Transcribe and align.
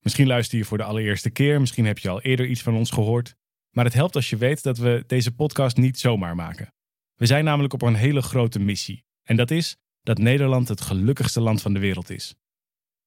Misschien 0.00 0.26
luister 0.26 0.58
je 0.58 0.64
voor 0.64 0.78
de 0.78 0.84
allereerste 0.84 1.30
keer, 1.30 1.60
misschien 1.60 1.84
heb 1.84 1.98
je 1.98 2.08
al 2.08 2.20
eerder 2.20 2.46
iets 2.46 2.62
van 2.62 2.74
ons 2.74 2.90
gehoord. 2.90 3.34
Maar 3.70 3.84
het 3.84 3.94
helpt 3.94 4.14
als 4.14 4.30
je 4.30 4.36
weet 4.36 4.62
dat 4.62 4.78
we 4.78 5.04
deze 5.06 5.34
podcast 5.34 5.76
niet 5.76 5.98
zomaar 5.98 6.34
maken. 6.34 6.72
We 7.14 7.26
zijn 7.26 7.44
namelijk 7.44 7.72
op 7.72 7.82
een 7.82 7.94
hele 7.94 8.22
grote 8.22 8.58
missie. 8.58 9.04
En 9.22 9.36
dat 9.36 9.50
is 9.50 9.76
dat 10.02 10.18
Nederland 10.18 10.68
het 10.68 10.80
gelukkigste 10.80 11.40
land 11.40 11.62
van 11.62 11.72
de 11.72 11.78
wereld 11.78 12.10
is. 12.10 12.34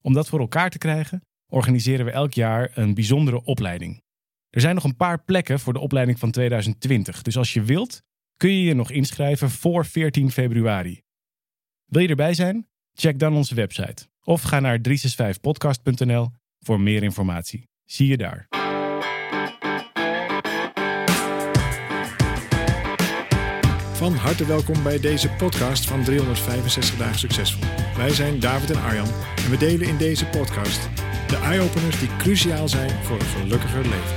Om 0.01 0.13
dat 0.13 0.29
voor 0.29 0.39
elkaar 0.39 0.69
te 0.69 0.77
krijgen, 0.77 1.21
organiseren 1.47 2.05
we 2.05 2.11
elk 2.11 2.33
jaar 2.33 2.71
een 2.73 2.93
bijzondere 2.93 3.43
opleiding. 3.43 4.03
Er 4.49 4.61
zijn 4.61 4.75
nog 4.75 4.83
een 4.83 4.95
paar 4.95 5.23
plekken 5.23 5.59
voor 5.59 5.73
de 5.73 5.79
opleiding 5.79 6.19
van 6.19 6.31
2020, 6.31 7.21
dus 7.21 7.37
als 7.37 7.53
je 7.53 7.63
wilt, 7.63 8.01
kun 8.37 8.51
je 8.51 8.63
je 8.63 8.73
nog 8.73 8.91
inschrijven 8.91 9.49
voor 9.49 9.85
14 9.85 10.31
februari. 10.31 11.01
Wil 11.85 12.01
je 12.01 12.07
erbij 12.07 12.33
zijn? 12.33 12.67
Check 12.93 13.19
dan 13.19 13.35
onze 13.35 13.55
website 13.55 14.07
of 14.23 14.41
ga 14.41 14.59
naar 14.59 14.79
365podcast.nl 14.89 16.31
voor 16.63 16.81
meer 16.81 17.03
informatie. 17.03 17.69
Zie 17.85 18.07
je 18.07 18.17
daar. 18.17 18.47
Van 23.93 24.13
harte 24.13 24.45
welkom 24.45 24.83
bij 24.83 24.99
deze 24.99 25.29
podcast 25.29 25.85
van 25.85 26.03
365 26.03 26.97
Dagen 26.97 27.19
Succesvol. 27.19 27.69
Wij 27.95 28.09
zijn 28.09 28.39
David 28.39 28.71
en 28.71 28.81
Arjan 28.81 29.09
en 29.35 29.49
we 29.49 29.57
delen 29.57 29.87
in 29.87 29.97
deze 29.97 30.25
podcast 30.25 30.89
de 31.27 31.39
eye-openers 31.39 31.99
die 31.99 32.15
cruciaal 32.17 32.67
zijn 32.67 32.89
voor 32.89 33.19
een 33.19 33.25
gelukkiger 33.25 33.81
leven. 33.81 34.15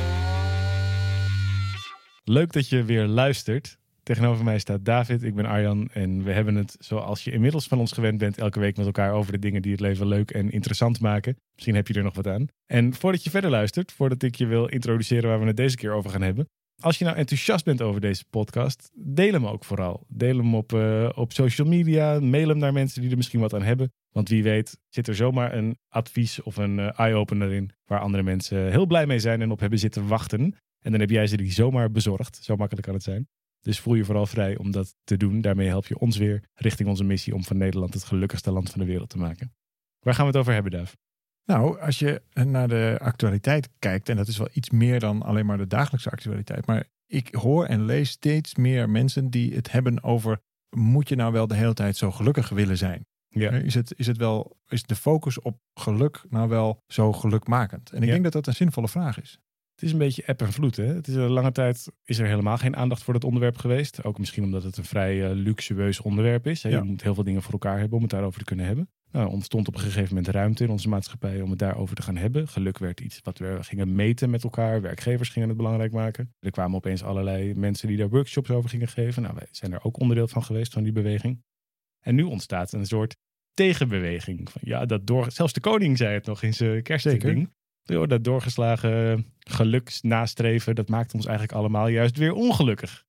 Leuk 2.25 2.53
dat 2.53 2.69
je 2.69 2.85
weer 2.85 3.07
luistert. 3.07 3.79
Tegenover 4.07 4.45
mij 4.45 4.59
staat 4.59 4.85
David, 4.85 5.23
ik 5.23 5.35
ben 5.35 5.47
Arjan 5.47 5.89
en 5.93 6.25
we 6.25 6.33
hebben 6.33 6.55
het, 6.55 6.77
zoals 6.79 7.25
je 7.25 7.31
inmiddels 7.31 7.67
van 7.67 7.79
ons 7.79 7.93
gewend 7.93 8.19
bent, 8.19 8.39
elke 8.39 8.61
week 8.61 8.77
met 8.77 8.87
elkaar 8.87 9.13
over 9.13 9.33
de 9.33 9.39
dingen 9.39 9.63
die 9.63 9.73
het 9.73 9.81
leven 9.81 10.07
leuk 10.07 10.31
en 10.31 10.51
interessant 10.51 11.01
maken. 11.01 11.37
Misschien 11.55 11.75
heb 11.75 11.89
je 11.89 11.95
er 11.95 12.03
nog 12.03 12.15
wat 12.15 12.27
aan. 12.27 12.47
En 12.67 12.95
voordat 12.95 13.25
je 13.25 13.31
verder 13.31 13.51
luistert, 13.51 13.93
voordat 13.93 14.23
ik 14.23 14.35
je 14.35 14.47
wil 14.47 14.67
introduceren 14.67 15.29
waar 15.29 15.41
we 15.41 15.47
het 15.47 15.57
deze 15.57 15.77
keer 15.77 15.93
over 15.93 16.11
gaan 16.11 16.23
hebben, 16.23 16.49
als 16.81 16.99
je 16.99 17.05
nou 17.05 17.17
enthousiast 17.17 17.65
bent 17.65 17.83
over 17.83 18.01
deze 18.01 18.25
podcast, 18.31 18.91
deel 18.95 19.33
hem 19.33 19.47
ook 19.47 19.65
vooral. 19.65 20.05
Deel 20.09 20.37
hem 20.37 20.55
op, 20.55 20.73
uh, 20.73 21.09
op 21.15 21.33
social 21.33 21.69
media, 21.69 22.21
mail 22.21 22.49
hem 22.49 22.59
naar 22.59 22.73
mensen 22.73 23.01
die 23.01 23.11
er 23.11 23.17
misschien 23.17 23.41
wat 23.41 23.55
aan 23.55 23.63
hebben. 23.63 23.93
Want 24.11 24.29
wie 24.29 24.43
weet 24.43 24.79
zit 24.89 25.09
er 25.09 25.15
zomaar 25.15 25.55
een 25.55 25.79
advies 25.89 26.43
of 26.43 26.57
een 26.57 26.79
uh, 26.79 26.99
eye-opener 26.99 27.53
in 27.53 27.71
waar 27.85 28.01
andere 28.01 28.23
mensen 28.23 28.71
heel 28.71 28.87
blij 28.87 29.07
mee 29.07 29.19
zijn 29.19 29.43
en 29.43 29.51
op 29.51 29.61
hebben 29.61 29.79
zitten 29.79 30.09
wachten. 30.09 30.41
En 30.81 30.91
dan 30.91 31.01
heb 31.01 31.11
jij 31.11 31.27
ze 31.27 31.37
die 31.37 31.53
zomaar 31.53 31.91
bezorgd. 31.91 32.39
Zo 32.43 32.57
makkelijk 32.57 32.87
kan 32.87 32.95
het 32.95 33.05
zijn. 33.05 33.29
Dus 33.67 33.81
voel 33.81 33.95
je 33.95 34.05
vooral 34.05 34.27
vrij 34.27 34.57
om 34.57 34.71
dat 34.71 34.95
te 35.05 35.17
doen. 35.17 35.41
Daarmee 35.41 35.69
help 35.69 35.87
je 35.87 35.99
ons 35.99 36.17
weer 36.17 36.43
richting 36.55 36.89
onze 36.89 37.05
missie 37.05 37.35
om 37.35 37.45
van 37.45 37.57
Nederland 37.57 37.95
het 37.95 38.05
gelukkigste 38.05 38.51
land 38.51 38.71
van 38.71 38.81
de 38.81 38.87
wereld 38.87 39.09
te 39.09 39.19
maken. 39.19 39.55
Waar 40.01 40.15
gaan 40.15 40.25
we 40.25 40.31
het 40.31 40.41
over 40.41 40.53
hebben, 40.53 40.73
Duif? 40.73 40.97
Nou, 41.45 41.81
als 41.81 41.99
je 41.99 42.23
naar 42.33 42.69
de 42.69 42.97
actualiteit 43.01 43.69
kijkt, 43.79 44.09
en 44.09 44.17
dat 44.17 44.29
is 44.29 44.39
wel 44.39 44.49
iets 44.53 44.71
meer 44.71 45.01
dan 45.01 45.23
alleen 45.23 45.47
maar 45.47 45.59
de 45.59 45.67
dagelijkse 45.67 46.11
actualiteit, 46.11 46.67
maar 46.67 46.85
ik 47.07 47.35
hoor 47.35 47.65
en 47.65 47.85
lees 47.85 48.11
steeds 48.11 48.55
meer 48.55 48.91
mensen 48.91 49.31
die 49.31 49.55
het 49.55 49.73
hebben 49.73 50.03
over: 50.03 50.39
moet 50.77 51.09
je 51.09 51.17
nou 51.17 51.33
wel 51.33 51.47
de 51.47 51.55
hele 51.55 51.75
tijd 51.75 51.97
zo 51.97 52.11
gelukkig 52.11 52.49
willen 52.49 52.79
zijn? 52.79 53.07
Ja. 53.29 53.51
Is, 53.51 53.75
het, 53.75 53.93
is 53.97 54.07
het 54.07 54.17
wel, 54.17 54.59
is 54.69 54.83
de 54.83 54.97
focus 54.97 55.41
op 55.41 55.61
geluk 55.75 56.25
nou 56.29 56.49
wel 56.49 56.83
zo 56.87 57.13
gelukmakend? 57.13 57.93
En 57.93 58.03
ik 58.03 58.09
denk 58.09 58.23
dat 58.23 58.33
dat 58.33 58.47
een 58.47 58.55
zinvolle 58.55 58.89
vraag 58.89 59.21
is. 59.21 59.41
Het 59.77 59.85
is 59.85 59.93
een 59.93 59.99
beetje 59.99 60.27
app 60.27 60.43
en 60.43 60.53
vloed. 60.53 60.77
Hè? 60.77 60.85
Het 60.85 61.09
is 61.09 61.15
een 61.15 61.31
lange 61.31 61.53
tijd 61.53 61.93
is 62.05 62.19
er 62.19 62.27
helemaal 62.27 62.57
geen 62.57 62.77
aandacht 62.77 63.03
voor 63.03 63.13
dat 63.13 63.25
onderwerp 63.25 63.59
geweest. 63.59 64.05
Ook 64.05 64.19
misschien 64.19 64.45
omdat 64.45 64.63
het 64.63 64.77
een 64.77 64.85
vrij 64.85 65.17
uh, 65.17 65.31
luxueus 65.31 66.01
onderwerp 66.01 66.47
is. 66.47 66.63
Hè? 66.63 66.69
Je 66.69 66.83
moet 66.83 67.03
heel 67.03 67.15
veel 67.15 67.25
dingen 67.25 67.43
voor 67.43 67.53
elkaar 67.53 67.79
hebben 67.79 67.97
om 67.97 68.03
het 68.03 68.11
daarover 68.11 68.39
te 68.39 68.45
kunnen 68.45 68.67
hebben. 68.67 68.91
Nou, 69.11 69.29
ontstond 69.29 69.69
op 69.69 69.75
een 69.75 69.81
gegeven 69.81 70.15
moment 70.15 70.35
ruimte 70.35 70.65
in 70.65 70.71
onze 70.71 70.89
maatschappij 70.89 71.41
om 71.41 71.51
het 71.51 71.59
daarover 71.59 71.97
te 71.97 72.03
gaan 72.03 72.17
hebben. 72.17 72.49
Geluk 72.49 72.79
werd 72.79 73.01
iets 73.01 73.21
wat 73.23 73.39
we 73.39 73.59
gingen 73.61 73.95
meten 73.95 74.31
met 74.31 74.45
elkaar. 74.45 74.81
Werkgevers 74.81 75.29
gingen 75.29 75.49
het 75.49 75.57
belangrijk 75.57 75.93
maken. 75.93 76.35
Er 76.41 76.51
kwamen 76.51 76.77
opeens 76.77 77.03
allerlei 77.03 77.55
mensen 77.55 77.89
die 77.89 77.97
daar 77.97 78.09
workshops 78.09 78.51
over 78.51 78.71
gingen 78.71 78.89
geven. 78.89 79.23
Nou, 79.23 79.35
wij 79.35 79.49
zijn 79.51 79.73
er 79.73 79.85
ook 79.85 80.01
onderdeel 80.01 80.29
van 80.29 80.45
geweest, 80.45 80.73
van 80.73 80.83
die 80.83 80.93
beweging. 80.93 81.43
En 82.01 82.15
nu 82.15 82.23
ontstaat 82.23 82.73
een 82.73 82.87
soort 82.87 83.17
tegenbeweging. 83.55 84.51
Van, 84.51 84.61
ja, 84.65 84.87
dat 84.87 85.07
door, 85.07 85.31
zelfs 85.31 85.53
de 85.53 85.61
koning 85.61 85.97
zei 85.97 86.15
het 86.15 86.27
nog 86.27 86.43
in 86.43 86.55
zijn 86.55 86.83
kerstding. 86.83 87.51
Dat 87.87 88.25
doorgeslagen 88.25 89.27
geluk 89.39 89.99
nastreven, 90.03 90.75
dat 90.75 90.89
maakt 90.89 91.15
ons 91.15 91.27
eigenlijk 91.27 91.59
allemaal 91.59 91.89
juist 91.89 92.17
weer 92.17 92.33
ongelukkig. 92.33 93.05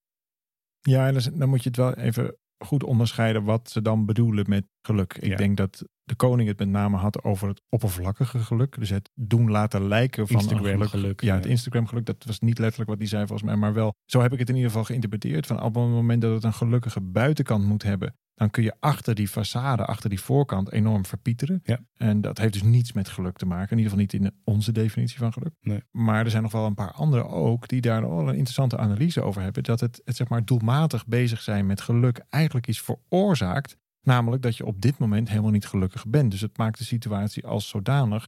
Ja, 0.82 1.08
en 1.08 1.34
dan 1.34 1.50
moet 1.50 1.64
je 1.64 1.70
het 1.70 1.78
wel 1.78 1.94
even 1.94 2.36
goed 2.58 2.84
onderscheiden 2.84 3.44
wat 3.44 3.70
ze 3.70 3.82
dan 3.82 4.06
bedoelen 4.06 4.46
met 4.50 4.66
geluk. 4.82 5.18
Ik 5.18 5.38
denk 5.38 5.58
dat 5.58 5.84
de 6.04 6.16
koning 6.16 6.48
het 6.48 6.60
met 6.60 6.68
name 6.68 6.98
had 6.98 7.24
over 7.24 7.48
het 7.48 7.62
oppervlakkige 7.70 8.40
geluk. 8.40 8.80
Dus 8.80 8.90
het 8.90 9.10
doen 9.14 9.52
laten 9.52 9.88
lijken 9.88 10.28
van 10.28 10.36
Instagram 10.36 10.66
geluk. 10.66 10.90
geluk. 10.90 11.22
Ja, 11.22 11.36
het 11.36 11.46
Instagram 11.46 11.88
geluk. 11.88 12.06
Dat 12.06 12.24
was 12.26 12.40
niet 12.40 12.60
letterlijk 12.60 12.90
wat 12.90 13.00
hij 13.00 13.08
zei 13.08 13.28
volgens 13.28 13.48
mij. 13.48 13.58
Maar 13.58 13.74
wel, 13.74 13.94
zo 14.06 14.22
heb 14.22 14.34
ik 14.34 14.40
het 14.40 14.50
in 14.50 14.56
ieder 14.56 14.70
geval 14.70 14.86
geïnterpreteerd. 14.86 15.46
Van 15.46 15.62
op 15.62 15.76
het 15.76 15.84
moment 15.84 16.22
dat 16.22 16.34
het 16.34 16.44
een 16.44 16.54
gelukkige 16.54 17.02
buitenkant 17.02 17.66
moet 17.66 17.84
hebben 17.84 18.16
dan 18.38 18.50
kun 18.50 18.64
je 18.64 18.74
achter 18.80 19.16
die 19.16 19.30
façade, 19.30 19.86
achter 19.86 20.10
die 20.10 20.22
voorkant 20.22 20.72
enorm 20.72 21.06
verpieteren. 21.06 21.60
Ja. 21.64 21.80
En 21.96 22.22
dat 22.22 22.38
heeft 22.38 22.54
dus 22.54 22.64
niets 22.64 22.94
met 22.94 23.10
geluk 23.10 23.38
te 23.38 23.46
maken. 23.46 23.72
In 23.72 23.78
ieder 23.78 23.92
geval 23.92 24.06
niet 24.06 24.14
in 24.14 24.42
onze 24.44 24.72
definitie 24.72 25.18
van 25.18 25.34
geluk. 25.34 25.54
Nee. 25.62 25.84
Maar 25.92 26.24
er 26.24 26.30
zijn 26.30 26.44
nog 26.44 26.52
wel 26.52 26.66
een 26.66 26.74
paar 26.74 26.92
anderen 26.92 27.30
ook 27.30 27.68
die 27.68 27.82
daar 27.82 28.06
al 28.06 28.20
een 28.20 28.36
interessante 28.36 28.78
analyse 28.78 29.22
over 29.22 29.42
hebben. 29.42 29.64
Dat 29.64 29.80
het, 29.80 30.02
het 30.06 30.16
zeg 30.16 30.28
maar 30.28 30.46
doelmatig 30.46 31.06
bezig 31.08 31.42
zijn 31.42 31.66
met 31.66 31.82
geluk 31.82 32.26
eigenlijk 32.30 32.68
iets 32.68 32.82
veroorzaakt. 32.82 33.78
Namelijk 34.02 34.42
dat 34.42 34.58
je 34.58 34.66
op 34.66 34.82
dit 34.82 34.98
moment 34.98 35.30
helemaal 35.30 35.52
niet 35.52 35.68
gelukkig 35.68 36.08
bent. 36.08 36.32
Dus 36.32 36.42
het 36.42 36.58
maakt 36.58 36.78
de 36.78 36.84
situatie 36.84 37.46
als 37.46 37.68
zodanig 37.68 38.28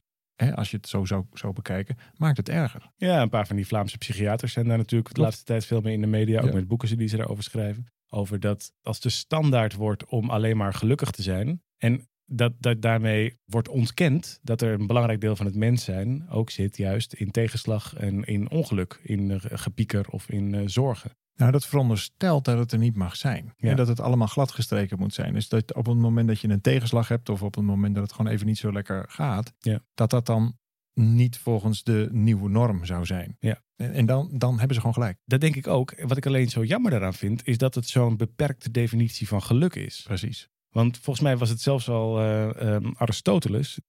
als 0.54 0.70
je 0.70 0.76
het 0.76 0.88
zo 0.88 1.04
zou 1.04 1.24
zo 1.32 1.52
bekijken, 1.52 1.96
maakt 2.16 2.36
het 2.36 2.48
erger. 2.48 2.90
Ja, 2.96 3.22
een 3.22 3.28
paar 3.28 3.46
van 3.46 3.56
die 3.56 3.66
Vlaamse 3.66 3.98
psychiaters 3.98 4.52
zijn 4.52 4.68
daar 4.68 4.76
natuurlijk 4.76 5.14
de 5.14 5.20
laatste 5.20 5.44
tijd 5.44 5.66
veel 5.66 5.80
meer 5.80 5.92
in 5.92 6.00
de 6.00 6.06
media, 6.06 6.40
ook 6.40 6.52
met 6.52 6.68
boeken 6.68 6.98
die 6.98 7.08
ze 7.08 7.16
daarover 7.16 7.44
schrijven 7.44 7.86
over 8.10 8.40
dat 8.40 8.72
als 8.82 9.00
de 9.00 9.10
standaard 9.10 9.74
wordt 9.74 10.04
om 10.04 10.30
alleen 10.30 10.56
maar 10.56 10.74
gelukkig 10.74 11.10
te 11.10 11.22
zijn. 11.22 11.62
En 11.76 12.08
dat, 12.24 12.52
dat 12.58 12.82
daarmee 12.82 13.38
wordt 13.44 13.68
ontkend 13.68 14.38
dat 14.42 14.62
er 14.62 14.80
een 14.80 14.86
belangrijk 14.86 15.20
deel 15.20 15.36
van 15.36 15.46
het 15.46 15.54
mens 15.54 15.84
zijn 15.84 16.28
ook 16.28 16.50
zit 16.50 16.76
juist 16.76 17.12
in 17.12 17.30
tegenslag 17.30 17.94
en 17.94 18.24
in 18.24 18.50
ongeluk, 18.50 19.00
in 19.02 19.30
uh, 19.30 19.36
gepieker 19.40 20.08
of 20.08 20.28
in 20.28 20.52
uh, 20.52 20.62
zorgen. 20.64 21.10
Nou, 21.34 21.52
dat 21.52 21.66
veronderstelt 21.66 22.44
dat 22.44 22.58
het 22.58 22.72
er 22.72 22.78
niet 22.78 22.96
mag 22.96 23.16
zijn. 23.16 23.54
En 23.56 23.76
dat 23.76 23.88
het 23.88 24.00
allemaal 24.00 24.26
gladgestreken 24.26 24.98
moet 24.98 25.14
zijn. 25.14 25.34
Dus 25.34 25.48
dat 25.48 25.74
op 25.74 25.86
het 25.86 25.96
moment 25.96 26.28
dat 26.28 26.40
je 26.40 26.48
een 26.48 26.60
tegenslag 26.60 27.08
hebt 27.08 27.28
of 27.28 27.42
op 27.42 27.54
het 27.54 27.64
moment 27.64 27.94
dat 27.94 28.02
het 28.02 28.12
gewoon 28.12 28.32
even 28.32 28.46
niet 28.46 28.58
zo 28.58 28.72
lekker 28.72 29.04
gaat, 29.08 29.52
ja. 29.58 29.80
dat 29.94 30.10
dat 30.10 30.26
dan 30.26 30.58
niet 30.94 31.38
volgens 31.38 31.82
de 31.82 32.08
nieuwe 32.12 32.48
norm 32.48 32.84
zou 32.84 33.06
zijn. 33.06 33.36
Ja. 33.38 33.62
En 33.80 34.06
dan, 34.06 34.28
dan 34.32 34.56
hebben 34.58 34.74
ze 34.74 34.80
gewoon 34.80 34.94
gelijk. 34.94 35.18
Dat 35.24 35.40
denk 35.40 35.56
ik 35.56 35.66
ook. 35.66 35.94
Wat 36.02 36.16
ik 36.16 36.26
alleen 36.26 36.48
zo 36.48 36.64
jammer 36.64 36.90
daaraan 36.90 37.14
vind, 37.14 37.46
is 37.46 37.58
dat 37.58 37.74
het 37.74 37.88
zo'n 37.88 38.16
beperkte 38.16 38.70
definitie 38.70 39.28
van 39.28 39.42
geluk 39.42 39.74
is. 39.74 40.02
Precies. 40.04 40.48
Want 40.70 40.98
volgens 40.98 41.24
mij 41.24 41.36
was 41.36 41.48
het 41.48 41.60
zelfs 41.60 41.88
al 41.88 42.22
uh, 42.22 42.76
Aristoteles 42.94 43.80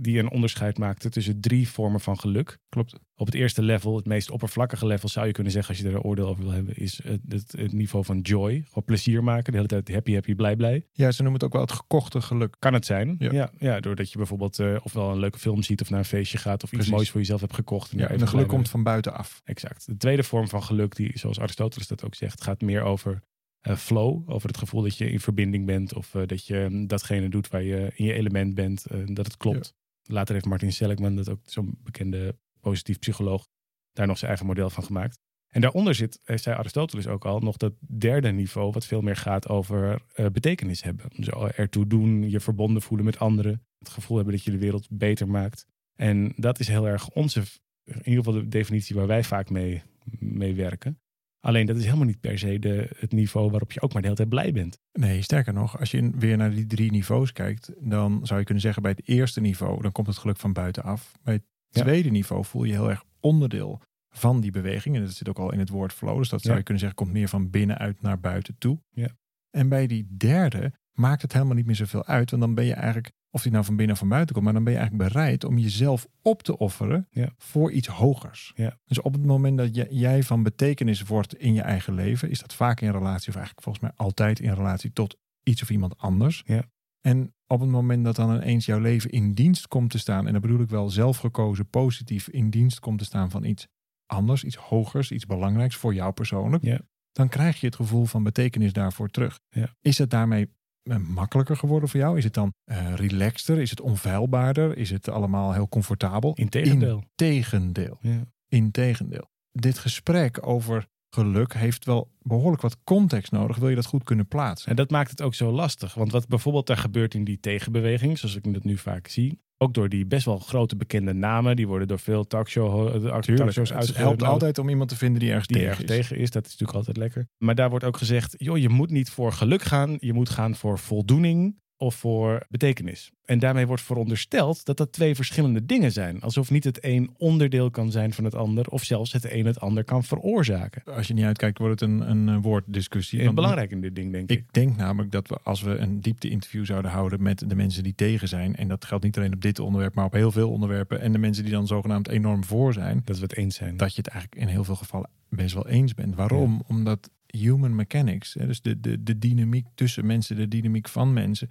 die 0.00 0.18
een 0.18 0.30
onderscheid 0.30 0.78
maakte 0.78 1.08
tussen 1.08 1.40
drie 1.40 1.68
vormen 1.68 2.00
van 2.00 2.18
geluk. 2.18 2.58
Klopt. 2.68 2.98
Op 3.14 3.26
het 3.26 3.34
eerste 3.34 3.62
level, 3.62 3.96
het 3.96 4.06
meest 4.06 4.30
oppervlakkige 4.30 4.86
level, 4.86 5.08
zou 5.08 5.26
je 5.26 5.32
kunnen 5.32 5.52
zeggen, 5.52 5.74
als 5.74 5.82
je 5.82 5.88
er 5.88 5.94
een 5.94 6.02
oordeel 6.02 6.26
over 6.26 6.42
wil 6.42 6.52
hebben, 6.52 6.76
is 6.76 7.00
het, 7.04 7.20
het, 7.28 7.72
niveau 7.72 8.04
van 8.04 8.20
joy. 8.20 8.64
Gewoon 8.66 8.84
plezier 8.84 9.24
maken, 9.24 9.52
de 9.52 9.56
hele 9.56 9.68
tijd 9.68 9.92
happy, 9.92 10.12
happy, 10.12 10.34
blij, 10.34 10.56
blij. 10.56 10.86
Ja, 10.92 11.10
ze 11.10 11.22
noemen 11.22 11.40
het 11.40 11.44
ook 11.44 11.52
wel 11.52 11.62
het 11.62 11.72
gekochte 11.72 12.20
geluk. 12.20 12.56
Kan 12.58 12.72
het 12.72 12.86
zijn. 12.86 13.16
Ja, 13.18 13.50
ja, 13.58 13.80
doordat 13.80 14.10
je 14.12 14.16
bijvoorbeeld 14.16 14.58
uh, 14.58 14.76
ofwel 14.82 15.10
een 15.10 15.18
leuke 15.18 15.38
film 15.38 15.62
ziet 15.62 15.80
of 15.80 15.90
naar 15.90 15.98
een 15.98 16.04
feestje 16.04 16.38
gaat 16.38 16.62
of 16.62 16.72
iets 16.72 16.88
moois 16.88 17.10
voor 17.10 17.20
jezelf 17.20 17.40
hebt 17.40 17.54
gekocht. 17.54 17.92
En 17.92 17.98
ja, 17.98 18.08
en 18.08 18.28
geluk 18.28 18.48
komt 18.48 18.68
van 18.68 18.82
buitenaf. 18.82 19.40
Exact. 19.44 19.86
De 19.86 19.96
tweede 19.96 20.22
vorm 20.22 20.48
van 20.48 20.62
geluk, 20.62 20.96
die 20.96 21.18
zoals 21.18 21.40
Aristoteles 21.40 21.86
dat 21.86 22.04
ook 22.04 22.14
zegt, 22.14 22.42
gaat 22.42 22.60
meer 22.60 22.82
over 22.82 23.22
uh, 23.68 23.76
flow. 23.76 24.30
Over 24.30 24.48
het 24.48 24.58
gevoel 24.58 24.82
dat 24.82 24.98
je 24.98 25.10
in 25.10 25.20
verbinding 25.20 25.66
bent 25.66 25.94
of 25.94 26.14
uh, 26.14 26.22
dat 26.26 26.46
je 26.46 26.66
mm, 26.70 26.86
datgene 26.86 27.28
doet 27.28 27.48
waar 27.48 27.62
je 27.62 27.90
in 27.94 28.04
je 28.04 28.12
element 28.12 28.54
bent, 28.54 28.86
dat 29.04 29.26
het 29.26 29.36
klopt. 29.36 29.76
Later 30.10 30.34
heeft 30.34 30.46
Martin 30.46 30.72
Seligman, 30.72 31.16
dat 31.16 31.28
ook 31.28 31.40
zo'n 31.44 31.78
bekende 31.82 32.38
positief 32.60 32.98
psycholoog, 32.98 33.46
daar 33.92 34.06
nog 34.06 34.18
zijn 34.18 34.30
eigen 34.30 34.46
model 34.46 34.70
van 34.70 34.84
gemaakt. 34.84 35.18
En 35.48 35.60
daaronder 35.60 35.94
zit, 35.94 36.20
zei 36.24 36.56
Aristoteles 36.56 37.06
ook 37.06 37.24
al, 37.24 37.40
nog 37.40 37.56
dat 37.56 37.72
derde 37.80 38.30
niveau, 38.32 38.72
wat 38.72 38.86
veel 38.86 39.00
meer 39.00 39.16
gaat 39.16 39.48
over 39.48 40.02
uh, 40.16 40.26
betekenis 40.26 40.82
hebben. 40.82 41.06
Dus 41.16 41.28
ertoe 41.56 41.86
doen, 41.86 42.30
je 42.30 42.40
verbonden 42.40 42.82
voelen 42.82 43.06
met 43.06 43.18
anderen, 43.18 43.66
het 43.78 43.88
gevoel 43.88 44.16
hebben 44.16 44.34
dat 44.34 44.44
je 44.44 44.50
de 44.50 44.58
wereld 44.58 44.86
beter 44.90 45.28
maakt. 45.28 45.66
En 45.94 46.32
dat 46.36 46.58
is 46.58 46.68
heel 46.68 46.88
erg 46.88 47.08
onze 47.08 47.42
in 47.84 48.08
ieder 48.08 48.24
geval 48.24 48.40
de 48.40 48.48
definitie 48.48 48.96
waar 48.96 49.06
wij 49.06 49.24
vaak 49.24 49.50
mee, 49.50 49.82
mee 50.18 50.54
werken. 50.54 51.00
Alleen 51.40 51.66
dat 51.66 51.76
is 51.76 51.84
helemaal 51.84 52.06
niet 52.06 52.20
per 52.20 52.38
se 52.38 52.58
de, 52.58 52.90
het 52.96 53.12
niveau 53.12 53.50
waarop 53.50 53.72
je 53.72 53.80
ook 53.80 53.92
maar 53.92 54.02
de 54.02 54.08
hele 54.08 54.20
tijd 54.20 54.28
blij 54.28 54.52
bent. 54.52 54.78
Nee, 54.92 55.22
sterker 55.22 55.52
nog, 55.52 55.78
als 55.78 55.90
je 55.90 56.10
weer 56.14 56.36
naar 56.36 56.50
die 56.50 56.66
drie 56.66 56.90
niveaus 56.90 57.32
kijkt, 57.32 57.72
dan 57.80 58.20
zou 58.26 58.38
je 58.38 58.44
kunnen 58.44 58.62
zeggen 58.62 58.82
bij 58.82 58.90
het 58.96 59.08
eerste 59.08 59.40
niveau, 59.40 59.82
dan 59.82 59.92
komt 59.92 60.06
het 60.06 60.16
geluk 60.18 60.36
van 60.36 60.52
buitenaf. 60.52 61.12
Bij 61.22 61.34
het 61.34 61.42
Ja. 61.70 61.82
tweede 61.82 62.10
niveau 62.10 62.44
voel 62.44 62.64
je 62.64 62.72
heel 62.72 62.90
erg 62.90 63.04
onderdeel 63.20 63.80
van 64.10 64.40
die 64.40 64.50
beweging. 64.50 64.96
En 64.96 65.02
dat 65.04 65.12
zit 65.14 65.28
ook 65.28 65.38
al 65.38 65.52
in 65.52 65.58
het 65.58 65.68
woord 65.68 65.92
flow. 65.92 66.18
Dus 66.18 66.28
dat 66.28 66.40
zou 66.40 66.52
Ja. 66.52 66.58
je 66.58 66.64
kunnen 66.64 66.82
zeggen, 66.82 66.98
komt 67.04 67.12
meer 67.12 67.28
van 67.28 67.50
binnenuit 67.50 68.02
naar 68.02 68.20
buiten 68.20 68.58
toe. 68.58 68.80
Ja. 68.90 69.08
En 69.50 69.68
bij 69.68 69.86
die 69.86 70.06
derde 70.16 70.72
maakt 70.98 71.22
het 71.22 71.32
helemaal 71.32 71.54
niet 71.54 71.66
meer 71.66 71.74
zoveel 71.74 72.04
uit. 72.06 72.30
Want 72.30 72.42
dan 72.42 72.54
ben 72.54 72.64
je 72.64 72.72
eigenlijk, 72.74 73.12
of 73.30 73.42
die 73.42 73.52
nou 73.52 73.64
van 73.64 73.76
binnen 73.76 73.94
of 73.94 74.00
van 74.00 74.08
buiten 74.08 74.32
komt, 74.34 74.44
maar 74.44 74.54
dan 74.54 74.64
ben 74.64 74.72
je 74.72 74.78
eigenlijk 74.78 75.12
bereid 75.12 75.44
om 75.44 75.58
jezelf 75.58 76.06
op 76.22 76.42
te 76.42 76.58
offeren 76.58 77.06
Ja. 77.10 77.32
voor 77.36 77.72
iets 77.72 77.88
hogers. 77.88 78.52
Ja. 78.54 78.78
Dus 78.84 79.00
op 79.00 79.12
het 79.12 79.24
moment 79.24 79.58
dat 79.58 79.86
jij 79.90 80.22
van 80.22 80.42
betekenis 80.42 81.02
wordt 81.02 81.34
in 81.34 81.54
je 81.54 81.60
eigen 81.62 81.94
leven, 81.94 82.30
is 82.30 82.40
dat 82.40 82.54
vaak 82.54 82.80
in 82.80 82.90
relatie, 82.90 83.28
of 83.28 83.34
eigenlijk 83.34 83.62
volgens 83.64 83.84
mij 83.84 83.92
altijd 83.96 84.40
in 84.40 84.52
relatie 84.52 84.92
tot 84.92 85.16
iets 85.42 85.62
of 85.62 85.70
iemand 85.70 85.98
anders. 85.98 86.42
Ja. 86.46 86.62
En 87.00 87.34
op 87.46 87.60
het 87.60 87.68
moment 87.70 88.04
dat 88.04 88.16
dan 88.16 88.34
ineens 88.34 88.66
jouw 88.66 88.78
leven 88.80 89.10
in 89.10 89.34
dienst 89.34 89.68
komt 89.68 89.90
te 89.90 89.98
staan, 89.98 90.26
en 90.26 90.32
dat 90.32 90.42
bedoel 90.42 90.60
ik 90.60 90.68
wel 90.68 90.90
zelfgekozen, 90.90 91.68
positief 91.68 92.28
in 92.28 92.50
dienst 92.50 92.80
komt 92.80 92.98
te 92.98 93.04
staan 93.04 93.30
van 93.30 93.44
iets 93.44 93.66
anders, 94.06 94.44
iets 94.44 94.56
hogers, 94.56 95.10
iets 95.10 95.26
belangrijks 95.26 95.76
voor 95.76 95.94
jou 95.94 96.12
persoonlijk, 96.12 96.62
Ja. 96.64 96.80
dan 97.12 97.28
krijg 97.28 97.60
je 97.60 97.66
het 97.66 97.74
gevoel 97.76 98.04
van 98.04 98.22
betekenis 98.22 98.72
daarvoor 98.72 99.08
terug. 99.08 99.40
Ja. 99.50 99.74
Is 99.80 99.98
het 99.98 100.10
daarmee 100.10 100.56
makkelijker 100.96 101.56
geworden 101.56 101.88
voor 101.88 102.00
jou? 102.00 102.18
Is 102.18 102.24
het 102.24 102.34
dan 102.34 102.54
eh, 102.64 102.94
relaxter? 102.94 103.58
Is 103.58 103.70
het 103.70 103.80
onfeilbaarder? 103.80 104.76
Is 104.76 104.90
het 104.90 105.08
allemaal 105.08 105.52
heel 105.52 105.68
comfortabel? 105.68 106.34
Integendeel. 106.34 107.02
Integendeel. 107.16 107.98
Ja. 108.00 108.24
Integendeel. 108.48 109.30
Dit 109.52 109.78
gesprek 109.78 110.46
over 110.46 110.86
geluk 111.10 111.54
heeft 111.54 111.84
wel 111.84 112.10
behoorlijk 112.22 112.62
wat 112.62 112.76
context 112.84 113.32
nodig. 113.32 113.56
Wil 113.56 113.68
je 113.68 113.74
dat 113.74 113.86
goed 113.86 114.04
kunnen 114.04 114.26
plaatsen? 114.26 114.70
En 114.70 114.76
dat 114.76 114.90
maakt 114.90 115.10
het 115.10 115.22
ook 115.22 115.34
zo 115.34 115.52
lastig. 115.52 115.94
Want 115.94 116.12
wat 116.12 116.28
bijvoorbeeld 116.28 116.66
daar 116.66 116.76
gebeurt 116.76 117.14
in 117.14 117.24
die 117.24 117.40
tegenbeweging, 117.40 118.18
zoals 118.18 118.36
ik 118.36 118.52
dat 118.52 118.64
nu 118.64 118.76
vaak 118.76 119.06
zie, 119.06 119.40
ook 119.58 119.74
door 119.74 119.88
die 119.88 120.06
best 120.06 120.24
wel 120.24 120.38
grote 120.38 120.76
bekende 120.76 121.12
namen, 121.12 121.56
die 121.56 121.66
worden 121.66 121.88
door 121.88 121.98
veel 121.98 122.26
talkshow, 122.26 122.86
eh, 122.86 123.18
talkshows 123.18 123.56
het 123.56 123.66
helpt 123.66 123.72
uitgenodigd. 123.72 124.22
altijd 124.22 124.58
om 124.58 124.68
iemand 124.68 124.88
te 124.88 124.96
vinden 124.96 125.20
die 125.20 125.28
ergens 125.28 125.46
die 125.46 125.56
tegen 125.56 125.70
erg 125.70 125.80
is. 125.80 125.86
tegen 125.86 126.16
is. 126.16 126.30
Dat 126.30 126.46
is 126.46 126.50
natuurlijk 126.50 126.78
altijd 126.78 126.96
lekker. 126.96 127.28
Maar 127.38 127.54
daar 127.54 127.70
wordt 127.70 127.84
ook 127.84 127.96
gezegd, 127.96 128.34
joh, 128.36 128.58
je 128.58 128.68
moet 128.68 128.90
niet 128.90 129.10
voor 129.10 129.32
geluk 129.32 129.62
gaan. 129.62 129.96
Je 130.00 130.12
moet 130.12 130.28
gaan 130.28 130.56
voor 130.56 130.78
voldoening 130.78 131.56
of 131.78 131.94
voor 131.94 132.46
betekenis. 132.48 133.10
En 133.24 133.38
daarmee 133.38 133.66
wordt 133.66 133.82
verondersteld 133.82 134.64
dat 134.64 134.76
dat 134.76 134.92
twee 134.92 135.14
verschillende 135.14 135.66
dingen 135.66 135.92
zijn. 135.92 136.20
Alsof 136.20 136.50
niet 136.50 136.64
het 136.64 136.84
een 136.84 137.14
onderdeel 137.16 137.70
kan 137.70 137.90
zijn 137.90 138.12
van 138.12 138.24
het 138.24 138.34
ander. 138.34 138.66
Of 138.68 138.84
zelfs 138.84 139.12
het 139.12 139.30
een 139.32 139.46
het 139.46 139.60
ander 139.60 139.84
kan 139.84 140.04
veroorzaken. 140.04 140.82
Als 140.84 141.06
je 141.06 141.14
niet 141.14 141.24
uitkijkt, 141.24 141.58
wordt 141.58 141.80
het 141.80 141.90
een, 141.90 142.10
een 142.10 142.28
eh, 142.28 142.42
woorddiscussie. 142.42 143.22
Want 143.22 143.34
belangrijk 143.34 143.70
in 143.70 143.80
dit 143.80 143.94
ding, 143.94 144.12
denk 144.12 144.30
ik. 144.30 144.38
Ik 144.38 144.52
denk 144.52 144.76
namelijk 144.76 145.12
dat 145.12 145.28
we 145.28 145.38
als 145.42 145.62
we 145.62 145.76
een 145.76 146.00
diepte-interview 146.00 146.64
zouden 146.64 146.90
houden 146.90 147.22
met 147.22 147.44
de 147.48 147.54
mensen 147.54 147.82
die 147.82 147.94
tegen 147.94 148.28
zijn, 148.28 148.56
en 148.56 148.68
dat 148.68 148.84
geldt 148.84 149.04
niet 149.04 149.16
alleen 149.16 149.34
op 149.34 149.40
dit 149.40 149.58
onderwerp, 149.58 149.94
maar 149.94 150.04
op 150.04 150.12
heel 150.12 150.32
veel 150.32 150.50
onderwerpen, 150.50 151.00
en 151.00 151.12
de 151.12 151.18
mensen 151.18 151.44
die 151.44 151.52
dan 151.52 151.66
zogenaamd 151.66 152.08
enorm 152.08 152.44
voor 152.44 152.72
zijn, 152.72 153.02
Dat 153.04 153.16
we 153.16 153.22
het 153.22 153.36
eens 153.36 153.56
zijn. 153.56 153.76
dat 153.76 153.94
je 153.94 154.00
het 154.02 154.08
eigenlijk 154.08 154.42
in 154.42 154.48
heel 154.48 154.64
veel 154.64 154.76
gevallen 154.76 155.10
best 155.28 155.54
wel 155.54 155.68
eens 155.68 155.94
bent. 155.94 156.14
Waarom? 156.14 156.62
Omdat 156.66 157.10
human 157.26 157.74
mechanics, 157.74 158.32
dus 158.32 158.60
de, 158.60 158.80
de, 158.80 159.02
de 159.02 159.18
dynamiek 159.18 159.66
tussen 159.74 160.06
mensen, 160.06 160.36
de 160.36 160.48
dynamiek 160.48 160.88
van 160.88 161.12
mensen. 161.12 161.48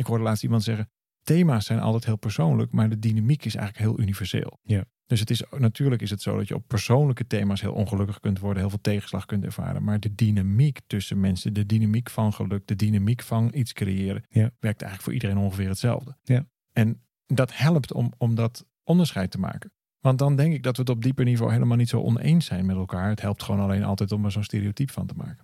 Ik 0.00 0.06
hoorde 0.06 0.24
laatst 0.24 0.42
iemand 0.42 0.62
zeggen, 0.62 0.90
thema's 1.22 1.66
zijn 1.66 1.80
altijd 1.80 2.04
heel 2.04 2.16
persoonlijk, 2.16 2.72
maar 2.72 2.88
de 2.88 2.98
dynamiek 2.98 3.44
is 3.44 3.54
eigenlijk 3.54 3.86
heel 3.88 4.00
universeel. 4.00 4.58
Ja. 4.62 4.84
Dus 5.06 5.20
het 5.20 5.30
is, 5.30 5.42
natuurlijk 5.58 6.02
is 6.02 6.10
het 6.10 6.22
zo 6.22 6.36
dat 6.36 6.48
je 6.48 6.54
op 6.54 6.64
persoonlijke 6.66 7.26
thema's 7.26 7.60
heel 7.60 7.72
ongelukkig 7.72 8.20
kunt 8.20 8.38
worden, 8.38 8.60
heel 8.60 8.70
veel 8.70 8.80
tegenslag 8.80 9.26
kunt 9.26 9.44
ervaren. 9.44 9.82
Maar 9.84 10.00
de 10.00 10.14
dynamiek 10.14 10.78
tussen 10.86 11.20
mensen, 11.20 11.52
de 11.52 11.66
dynamiek 11.66 12.10
van 12.10 12.32
geluk, 12.32 12.66
de 12.66 12.76
dynamiek 12.76 13.22
van 13.22 13.50
iets 13.54 13.72
creëren, 13.72 14.24
Ja. 14.28 14.50
werkt 14.58 14.82
eigenlijk 14.82 15.02
voor 15.02 15.12
iedereen 15.12 15.36
ongeveer 15.38 15.68
hetzelfde. 15.68 16.16
Ja. 16.22 16.46
En 16.72 17.02
dat 17.26 17.56
helpt 17.56 17.92
om, 17.92 18.12
om 18.18 18.34
dat 18.34 18.66
onderscheid 18.84 19.30
te 19.30 19.38
maken. 19.38 19.72
Want 19.98 20.18
dan 20.18 20.36
denk 20.36 20.52
ik 20.54 20.62
dat 20.62 20.76
we 20.76 20.82
het 20.82 20.90
op 20.90 21.02
dieper 21.02 21.24
niveau 21.24 21.52
helemaal 21.52 21.76
niet 21.76 21.88
zo 21.88 22.00
oneens 22.00 22.46
zijn 22.46 22.66
met 22.66 22.76
elkaar. 22.76 23.08
Het 23.08 23.20
helpt 23.20 23.42
gewoon 23.42 23.60
alleen 23.60 23.84
altijd 23.84 24.12
om 24.12 24.24
er 24.24 24.32
zo'n 24.32 24.44
stereotype 24.44 24.92
van 24.92 25.06
te 25.06 25.14
maken. 25.16 25.38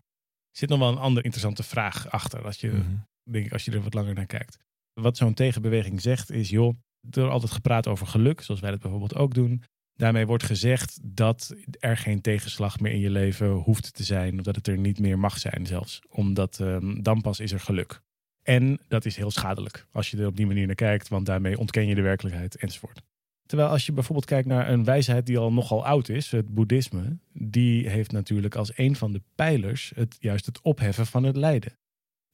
Er 0.50 0.62
zit 0.62 0.68
nog 0.68 0.78
wel 0.78 0.88
een 0.88 0.98
andere 0.98 1.22
interessante 1.24 1.62
vraag 1.62 2.10
achter. 2.10 2.44
Als 2.44 2.60
je, 2.60 2.68
Mhm. 2.68 2.96
Denk 3.30 3.46
ik, 3.46 3.52
als 3.52 3.64
je 3.64 3.70
er 3.70 3.82
wat 3.82 3.94
langer 3.94 4.14
naar 4.14 4.26
kijkt. 4.26 4.58
Wat 4.92 5.16
zo'n 5.16 5.34
tegenbeweging 5.34 6.00
zegt 6.00 6.30
is, 6.30 6.50
joh, 6.50 6.68
er 7.10 7.20
wordt 7.20 7.32
altijd 7.32 7.52
gepraat 7.52 7.86
over 7.86 8.06
geluk, 8.06 8.40
zoals 8.40 8.60
wij 8.60 8.70
dat 8.70 8.80
bijvoorbeeld 8.80 9.14
ook 9.14 9.34
doen. 9.34 9.62
Daarmee 9.94 10.26
wordt 10.26 10.44
gezegd 10.44 10.98
dat 11.02 11.54
er 11.78 11.96
geen 11.96 12.20
tegenslag 12.20 12.80
meer 12.80 12.92
in 12.92 13.00
je 13.00 13.10
leven 13.10 13.50
hoeft 13.50 13.94
te 13.94 14.04
zijn, 14.04 14.38
of 14.38 14.44
dat 14.44 14.56
het 14.56 14.66
er 14.66 14.78
niet 14.78 14.98
meer 14.98 15.18
mag 15.18 15.38
zijn 15.38 15.66
zelfs. 15.66 16.00
Omdat 16.08 16.60
ehm, 16.60 17.02
dan 17.02 17.20
pas 17.20 17.40
is 17.40 17.52
er 17.52 17.60
geluk. 17.60 18.00
En 18.42 18.80
dat 18.88 19.04
is 19.04 19.16
heel 19.16 19.30
schadelijk 19.30 19.86
als 19.92 20.10
je 20.10 20.16
er 20.16 20.26
op 20.26 20.36
die 20.36 20.46
manier 20.46 20.66
naar 20.66 20.74
kijkt, 20.74 21.08
want 21.08 21.26
daarmee 21.26 21.58
ontken 21.58 21.86
je 21.86 21.94
de 21.94 22.02
werkelijkheid 22.02 22.56
enzovoort. 22.56 23.02
Terwijl 23.46 23.68
als 23.68 23.86
je 23.86 23.92
bijvoorbeeld 23.92 24.26
kijkt 24.26 24.48
naar 24.48 24.70
een 24.70 24.84
wijsheid 24.84 25.26
die 25.26 25.38
al 25.38 25.52
nogal 25.52 25.86
oud 25.86 26.08
is, 26.08 26.30
het 26.30 26.54
boeddhisme, 26.54 27.18
die 27.32 27.88
heeft 27.88 28.12
natuurlijk 28.12 28.54
als 28.54 28.78
een 28.78 28.96
van 28.96 29.12
de 29.12 29.22
pijlers 29.34 29.92
het, 29.94 30.16
juist 30.20 30.46
het 30.46 30.60
opheffen 30.60 31.06
van 31.06 31.24
het 31.24 31.36
lijden. 31.36 31.78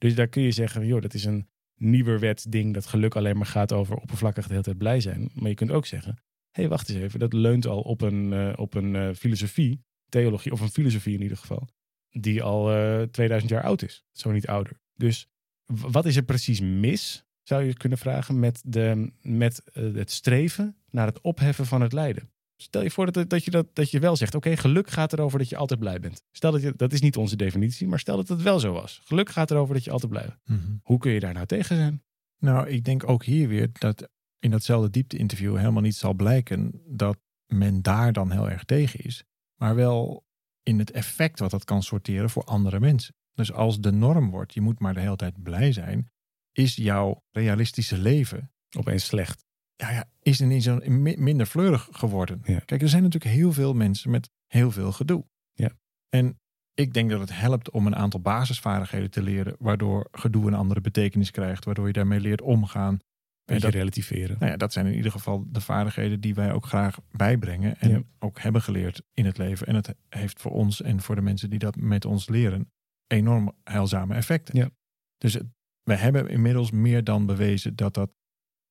Dus 0.03 0.15
daar 0.15 0.29
kun 0.29 0.43
je 0.43 0.51
zeggen, 0.51 0.87
joh, 0.87 1.03
dat 1.03 1.15
is 1.15 1.25
een 1.25 1.49
nieuwerwets 1.77 2.45
ding 2.45 2.75
dat 2.75 2.87
geluk 2.87 3.17
alleen 3.17 3.37
maar 3.37 3.47
gaat 3.47 3.73
over 3.73 3.97
oppervlakkig 3.97 4.45
de 4.45 4.51
hele 4.51 4.63
tijd 4.65 4.79
blij 4.79 5.01
zijn. 5.01 5.31
Maar 5.35 5.49
je 5.49 5.55
kunt 5.55 5.71
ook 5.71 5.87
zeggen, 5.87 6.15
hé, 6.51 6.63
hey, 6.63 6.69
wacht 6.69 6.89
eens 6.89 6.99
even, 6.99 7.19
dat 7.19 7.33
leunt 7.33 7.67
al 7.67 7.81
op 7.81 8.01
een, 8.01 8.33
eh, 8.33 8.53
op 8.57 8.75
een 8.75 8.97
eh, 8.97 9.15
filosofie, 9.15 9.85
theologie, 10.09 10.53
of 10.53 10.61
een 10.61 10.71
filosofie 10.71 11.15
in 11.15 11.23
ieder 11.23 11.37
geval, 11.37 11.69
die 12.11 12.43
al 12.43 12.73
eh 12.73 13.03
2000 13.03 13.53
jaar 13.53 13.63
oud 13.63 13.83
is, 13.83 14.05
zo 14.13 14.31
niet 14.31 14.47
ouder. 14.47 14.81
Dus 14.95 15.29
wat 15.67 16.07
is 16.07 16.17
er 16.17 16.25
precies 16.25 16.61
mis, 16.61 17.25
zou 17.43 17.63
je 17.63 17.77
kunnen 17.77 17.99
vragen, 17.99 18.39
met, 18.39 18.63
de, 18.65 19.13
met 19.21 19.63
eh, 19.73 19.95
het 19.95 20.11
streven 20.11 20.77
naar 20.91 21.07
het 21.07 21.21
opheffen 21.21 21.67
van 21.67 21.81
het 21.81 21.93
lijden? 21.93 22.32
Stel 22.63 22.83
je 22.83 22.91
voor 22.91 23.13
dat, 23.13 23.31
dat, 23.31 23.45
je, 23.45 23.51
dat, 23.51 23.67
dat 23.73 23.91
je 23.91 23.99
wel 23.99 24.17
zegt, 24.17 24.35
oké, 24.35 24.57
geluk 24.57 24.91
gaat 24.91 25.13
erover 25.13 25.39
dat 25.39 25.49
je 25.49 25.57
altijd 25.57 25.81
blij 25.81 26.01
bent. 26.01 26.23
Stel 26.31 26.53
dat 26.53 26.63
je, 26.63 26.73
dat 26.77 26.93
is 26.93 27.01
niet 27.01 27.17
onze 27.17 27.37
definitie, 27.37 27.89
maar 27.89 27.99
stel 27.99 28.17
dat 28.17 28.29
het 28.29 28.43
wel 28.43 28.59
zo 28.59 28.73
was. 28.73 29.01
Geluk 29.05 29.31
gaat 29.31 29.51
erover 29.51 29.75
dat 29.75 29.85
je 29.85 29.91
altijd 29.91 30.13
blij 30.13 30.27
bent. 30.27 30.39
Hoe 30.83 30.99
kun 30.99 31.13
je 31.13 31.21
daar 31.21 31.35
nou 31.35 31.47
tegen 31.47 31.77
zijn? 31.77 32.03
Nou, 32.39 32.69
ik 32.69 32.85
denk 32.85 33.09
ook 33.09 33.25
hier 33.25 33.49
weer 33.49 33.71
dat 33.73 34.09
in 34.39 34.51
datzelfde 34.51 34.91
diepte-interview 34.91 35.57
helemaal 35.57 35.83
niet 35.83 35.95
zal 35.95 36.15
blijken 36.15 36.83
dat 36.87 37.19
men 37.47 37.83
daar 37.83 38.13
dan 38.13 38.31
heel 38.31 38.51
erg 38.51 38.65
tegen 38.65 39.01
is. 39.01 39.25
Maar 39.55 39.75
wel 39.75 40.27
in 40.63 40.79
het 40.79 40.91
effect 40.91 41.39
wat 41.39 41.51
dat 41.51 41.65
kan 41.65 41.83
sorteren 41.83 42.31
voor 42.31 42.45
andere 42.45 42.81
mensen. 42.81 43.15
Dus 43.33 43.53
als 43.53 43.81
de 43.81 43.93
norm 43.93 44.31
wordt, 44.31 44.55
je 44.55 44.61
moet 44.61 44.79
maar 44.79 44.95
de 44.95 45.01
hele 45.01 45.17
tijd 45.17 45.43
blij 45.43 45.73
zijn, 45.73 46.11
is 46.53 46.77
jouw 46.77 47.23
realistische 47.31 47.99
leven 47.99 48.53
Opeens 48.79 49.05
slecht. 49.05 49.47
Ja, 49.77 49.91
ja, 49.91 50.05
is 50.23 50.41
ineens 50.41 50.65
zo 50.65 50.79
mi- 50.85 51.17
minder 51.19 51.47
fleurig 51.47 51.89
geworden. 51.93 52.41
Ja. 52.45 52.59
Kijk, 52.59 52.83
er 52.83 52.89
zijn 52.89 53.03
natuurlijk 53.03 53.35
heel 53.35 53.53
veel 53.53 53.75
mensen 53.75 54.11
met 54.11 54.31
heel 54.47 54.71
veel 54.71 54.93
gedoe. 54.93 55.25
Ja. 55.53 55.71
En 56.09 56.41
ik 56.75 56.93
denk 56.95 57.11
dat 57.11 57.21
het 57.21 57.39
helpt 57.39 57.71
om 57.71 57.87
een 57.87 57.97
aantal 57.97 58.21
basisvaardigheden 58.21 59.11
te 59.11 59.23
leren, 59.23 59.57
waardoor 59.59 60.09
gedoe 60.13 60.47
een 60.47 60.55
andere 60.55 60.81
betekenis 60.81 61.31
krijgt, 61.31 61.65
waardoor 61.65 61.87
je 61.87 61.93
daarmee 61.93 62.21
leert 62.21 62.41
omgaan. 62.43 62.99
En 63.45 63.61
dat, 63.61 63.73
relativeren. 63.73 64.37
nou 64.39 64.51
ja, 64.51 64.57
dat 64.57 64.73
zijn 64.73 64.87
in 64.87 64.95
ieder 64.95 65.11
geval 65.13 65.45
de 65.51 65.61
vaardigheden 65.61 66.21
die 66.21 66.35
wij 66.35 66.53
ook 66.53 66.67
graag 66.67 66.99
bijbrengen 67.11 67.79
en 67.81 67.91
Ja. 67.91 68.03
ook 68.19 68.41
hebben 68.41 68.63
geleerd 68.63 69.03
in 69.15 69.25
het 69.25 69.39
leven. 69.39 69.67
En 69.67 69.75
het 69.75 69.95
heeft 70.09 70.41
voor 70.41 70.51
ons 70.53 70.83
en 70.83 71.01
voor 71.01 71.15
de 71.15 71.21
mensen 71.21 71.51
die 71.51 71.59
dat 71.59 71.77
met 71.77 72.05
ons 72.05 72.29
leren 72.29 72.71
enorm 73.07 73.53
heilzame 73.65 74.15
effecten. 74.15 74.57
Ja. 74.59 74.71
Dus 75.19 75.39
we 75.83 75.95
hebben 75.95 76.29
inmiddels 76.29 76.71
meer 76.71 77.05
dan 77.05 77.27
bewezen 77.27 77.77
dat 77.77 77.95
dat 77.95 78.11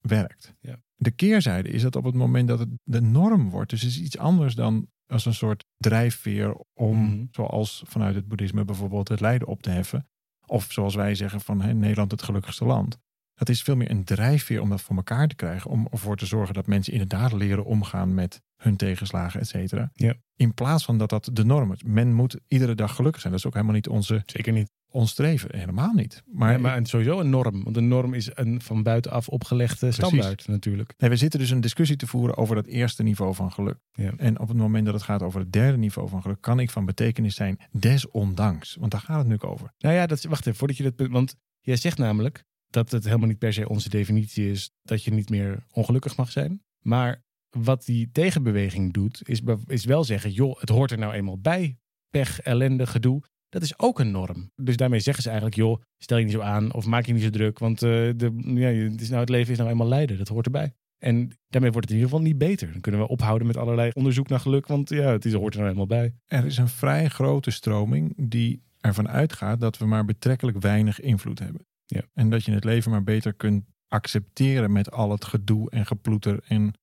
werkt. 0.02 0.54
Ja. 0.60 0.80
De 0.96 1.12
keerzijde 1.12 1.70
is 1.70 1.82
dat 1.82 1.96
op 1.96 2.04
het 2.04 2.16
moment 2.16 2.48
dat 2.48 2.60
het 2.60 2.70
de 2.84 3.02
norm 3.02 3.50
wordt, 3.50 3.70
dus 3.70 3.82
het 3.82 3.90
is 3.92 4.00
iets 4.00 4.18
anders 4.18 4.56
dan 4.56 4.88
als 5.06 5.26
een 5.26 5.34
soort 5.34 5.66
drijfveer 5.78 6.56
om, 6.74 6.98
Mhm. 7.04 7.26
zoals 7.32 7.84
vanuit 7.88 8.16
het 8.16 8.28
boeddhisme 8.28 8.66
bijvoorbeeld, 8.66 9.08
het 9.08 9.20
lijden 9.20 9.48
op 9.48 9.62
te 9.62 9.70
heffen. 9.70 10.08
Of 10.46 10.72
zoals 10.72 10.96
wij 10.96 11.16
zeggen 11.16 11.42
van 11.42 11.62
hè, 11.62 11.74
Nederland 11.74 12.12
het 12.12 12.22
gelukkigste 12.24 12.66
land. 12.66 12.98
Dat 13.34 13.50
is 13.50 13.62
veel 13.64 13.76
meer 13.76 13.92
een 13.92 14.04
drijfveer 14.04 14.62
om 14.62 14.70
dat 14.70 14.82
voor 14.82 14.96
elkaar 14.96 15.28
te 15.28 15.36
krijgen. 15.36 15.70
Om 15.72 15.88
ervoor 15.92 16.18
te 16.18 16.26
zorgen 16.26 16.54
dat 16.54 16.68
mensen 16.68 16.94
inderdaad 16.94 17.32
leren 17.34 17.66
omgaan 17.66 18.14
met 18.14 18.42
hun 18.64 18.76
tegenslagen, 18.76 19.40
et 19.40 19.48
cetera. 19.48 19.90
Ja. 19.94 20.16
In 20.36 20.54
plaats 20.54 20.86
van 20.86 20.98
dat 20.98 21.10
dat 21.10 21.30
de 21.34 21.46
norm 21.46 21.72
is. 21.72 21.84
Men 21.84 22.14
moet 22.14 22.40
iedere 22.48 22.76
dag 22.76 22.96
gelukkig 22.96 23.22
zijn. 23.22 23.34
Dat 23.34 23.42
is 23.42 23.48
ook 23.48 23.54
helemaal 23.54 23.76
niet 23.76 23.88
onze, 23.88 24.24
Zeker 24.26 24.54
niet. 24.54 24.72
Ons 24.92 25.12
streven. 25.12 25.58
Helemaal 25.58 25.94
niet. 25.94 26.24
Maar, 26.26 26.62
Maar, 26.62 26.88
sowieso 26.88 27.20
een 27.20 27.30
norm. 27.30 27.64
Want 27.64 27.78
een 27.78 27.88
norm 27.88 28.14
is 28.14 28.30
een 28.34 28.62
van 28.62 28.84
buitenaf 28.84 29.28
opgelegde 29.28 29.92
standaard 29.92 30.48
natuurlijk. 30.48 30.94
nee, 30.98 31.10
we 31.10 31.16
zitten 31.16 31.40
dus 31.40 31.50
een 31.50 31.62
discussie 31.62 31.96
te 31.96 32.08
voeren 32.08 32.38
over 32.38 32.56
dat 32.56 32.66
eerste 32.66 33.04
niveau 33.04 33.36
van 33.36 33.52
geluk. 33.52 33.78
Ja. 33.94 34.14
En 34.18 34.40
op 34.40 34.48
het 34.48 34.58
moment 34.58 34.86
dat 34.86 34.94
het 34.94 35.04
gaat 35.04 35.22
over 35.24 35.40
het 35.40 35.52
derde 35.52 35.78
niveau 35.78 36.10
van 36.10 36.22
geluk, 36.22 36.42
kan 36.42 36.60
ik 36.60 36.70
van 36.70 36.86
betekenis 36.86 37.36
zijn, 37.36 37.58
desondanks. 37.72 38.76
Want 38.80 38.92
daar 38.92 39.02
gaat 39.02 39.18
het 39.18 39.28
nu 39.28 39.40
over. 39.40 39.74
Nou 39.80 39.96
ja, 39.96 40.06
dat, 40.08 40.24
wacht 40.24 40.46
even, 40.46 40.56
voordat 40.60 40.78
je 40.78 40.84
dat... 40.84 40.96
punt- 40.96 41.12
Want 41.12 41.36
jij 41.60 41.76
zegt 41.76 41.98
namelijk 41.98 42.44
dat 42.70 42.92
het 42.92 43.04
helemaal 43.04 43.28
niet 43.28 43.38
per 43.38 43.54
se 43.54 43.70
onze 43.70 43.90
definitie 43.90 44.50
is 44.52 44.72
dat 44.84 45.04
je 45.04 45.14
niet 45.14 45.30
meer 45.30 45.66
ongelukkig 45.72 46.18
mag 46.18 46.32
zijn. 46.32 46.62
Maar 46.80 47.24
wat 47.50 47.86
die 47.86 48.10
tegenbeweging 48.12 48.94
doet, 48.94 49.22
is, 49.30 49.42
is 49.66 49.86
wel 49.86 50.04
zeggen: 50.04 50.32
joh, 50.32 50.60
het 50.60 50.70
hoort 50.70 50.92
er 50.92 50.98
nou 50.98 51.14
eenmaal 51.14 51.40
bij. 51.40 51.78
Pech, 52.10 52.42
ellende, 52.42 52.86
gedoe. 52.88 53.22
Dat 53.52 53.62
is 53.62 53.80
ook 53.80 54.00
een 54.00 54.12
norm. 54.12 54.52
Dus 54.56 54.78
daarmee 54.78 55.00
zeggen 55.00 55.24
ze 55.24 55.30
eigenlijk: 55.30 55.60
joh, 55.60 55.82
stel 55.98 56.18
je 56.18 56.24
niet 56.24 56.34
zo 56.34 56.42
aan 56.42 56.74
of 56.74 56.86
maak 56.86 57.06
je 57.06 57.14
niet 57.14 57.24
zo 57.24 57.30
druk. 57.30 57.60
Want 57.60 57.84
uh, 57.84 57.90
de, 58.16 58.32
ja, 58.44 58.68
het, 58.68 59.02
is 59.02 59.08
nou, 59.08 59.20
het 59.20 59.30
leven 59.30 59.52
is 59.52 59.58
nou 59.58 59.70
eenmaal 59.70 59.88
lijden. 59.88 60.18
Dat 60.18 60.28
hoort 60.28 60.46
erbij. 60.46 60.74
En 60.98 61.38
daarmee 61.48 61.72
wordt 61.72 61.90
het 61.90 61.98
in 61.98 62.02
ieder 62.02 62.10
geval 62.10 62.22
niet 62.22 62.38
beter. 62.38 62.72
Dan 62.72 62.82
kunnen 62.82 63.02
we 63.02 63.08
ophouden 63.08 63.48
met 63.48 63.58
allerlei 63.58 63.92
onderzoek 63.94 64.28
naar 64.28 64.40
geluk, 64.40 64.68
want 64.68 64.90
ja, 64.90 65.12
het 65.12 65.26
is, 65.26 65.34
hoort 65.34 65.54
er 65.54 65.60
nou 65.60 65.72
eenmaal 65.72 65.88
bij. 65.88 66.14
Er 66.26 66.46
is 66.46 66.58
een 66.58 66.68
vrij 66.68 67.10
grote 67.10 67.52
stroming 67.52 68.14
die 68.30 68.64
ervan 68.80 69.10
uitgaat 69.10 69.60
dat 69.60 69.78
we 69.78 69.86
maar 69.86 70.06
betrekkelijk 70.06 70.60
weinig 70.60 71.00
invloed 71.00 71.40
hebben. 71.40 71.66
Ja. 71.86 72.02
En 72.14 72.30
dat 72.30 72.44
je 72.44 72.52
het 72.52 72.64
leven 72.64 72.92
maar 72.92 73.04
beter 73.04 73.34
kunt 73.34 73.64
accepteren 73.88 74.72
met 74.72 74.92
al 74.92 75.12
het 75.12 75.26
gedoe 75.26 75.70
en 75.70 75.86
geploeter 75.86 76.40
en 76.48 76.74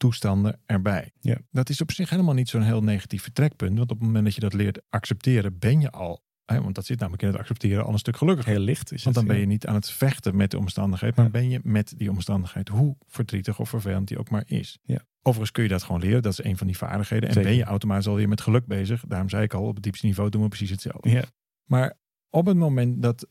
toestanden 0.00 0.60
erbij. 0.66 1.12
Ja. 1.20 1.38
Dat 1.50 1.68
is 1.68 1.80
op 1.80 1.92
zich 1.92 2.10
helemaal 2.10 2.34
niet 2.34 2.48
zo'n 2.48 2.62
heel 2.62 2.82
negatief 2.82 3.22
vertrekpunt. 3.22 3.78
Want 3.78 3.90
op 3.90 3.98
het 3.98 4.06
moment 4.06 4.24
dat 4.24 4.34
je 4.34 4.40
dat 4.40 4.52
leert 4.52 4.80
accepteren, 4.88 5.58
ben 5.58 5.80
je 5.80 5.90
al, 5.90 6.24
hè, 6.44 6.62
want 6.62 6.74
dat 6.74 6.86
zit 6.86 6.98
namelijk 6.98 7.22
in 7.22 7.28
het 7.28 7.38
accepteren, 7.38 7.84
al 7.84 7.92
een 7.92 7.98
stuk 7.98 8.16
gelukkiger. 8.16 8.52
Heel 8.52 8.60
licht 8.60 8.92
is 8.92 9.02
Want 9.04 9.16
dan 9.16 9.26
ben 9.26 9.38
je 9.38 9.46
niet 9.46 9.66
aan 9.66 9.74
het 9.74 9.90
vechten 9.90 10.36
met 10.36 10.50
de 10.50 10.58
omstandigheid, 10.58 11.16
maar 11.16 11.30
ben 11.30 11.50
je 11.50 11.60
met 11.62 11.94
die 11.96 12.10
omstandigheid, 12.10 12.68
hoe 12.68 12.96
verdrietig 13.06 13.58
of 13.58 13.68
vervelend 13.68 14.08
die 14.08 14.18
ook 14.18 14.30
maar 14.30 14.44
is. 14.46 14.78
Ja. 14.82 15.04
Overigens 15.18 15.50
kun 15.50 15.62
je 15.62 15.68
dat 15.68 15.82
gewoon 15.82 16.00
leren, 16.00 16.22
dat 16.22 16.32
is 16.32 16.44
een 16.44 16.56
van 16.56 16.66
die 16.66 16.76
vaardigheden. 16.76 17.28
En 17.28 17.34
Zeker. 17.34 17.50
ben 17.50 17.58
je 17.58 17.64
automatisch 17.64 18.06
alweer 18.06 18.28
met 18.28 18.40
geluk 18.40 18.66
bezig. 18.66 19.04
Daarom 19.06 19.28
zei 19.28 19.42
ik 19.42 19.54
al, 19.54 19.66
op 19.66 19.74
het 19.74 19.82
diepste 19.82 20.06
niveau 20.06 20.30
doen 20.30 20.42
we 20.42 20.48
precies 20.48 20.70
hetzelfde. 20.70 21.10
Ja. 21.10 21.24
Maar 21.64 21.98
op 22.30 22.46
het 22.46 22.56
moment 22.56 23.02
dat. 23.02 23.26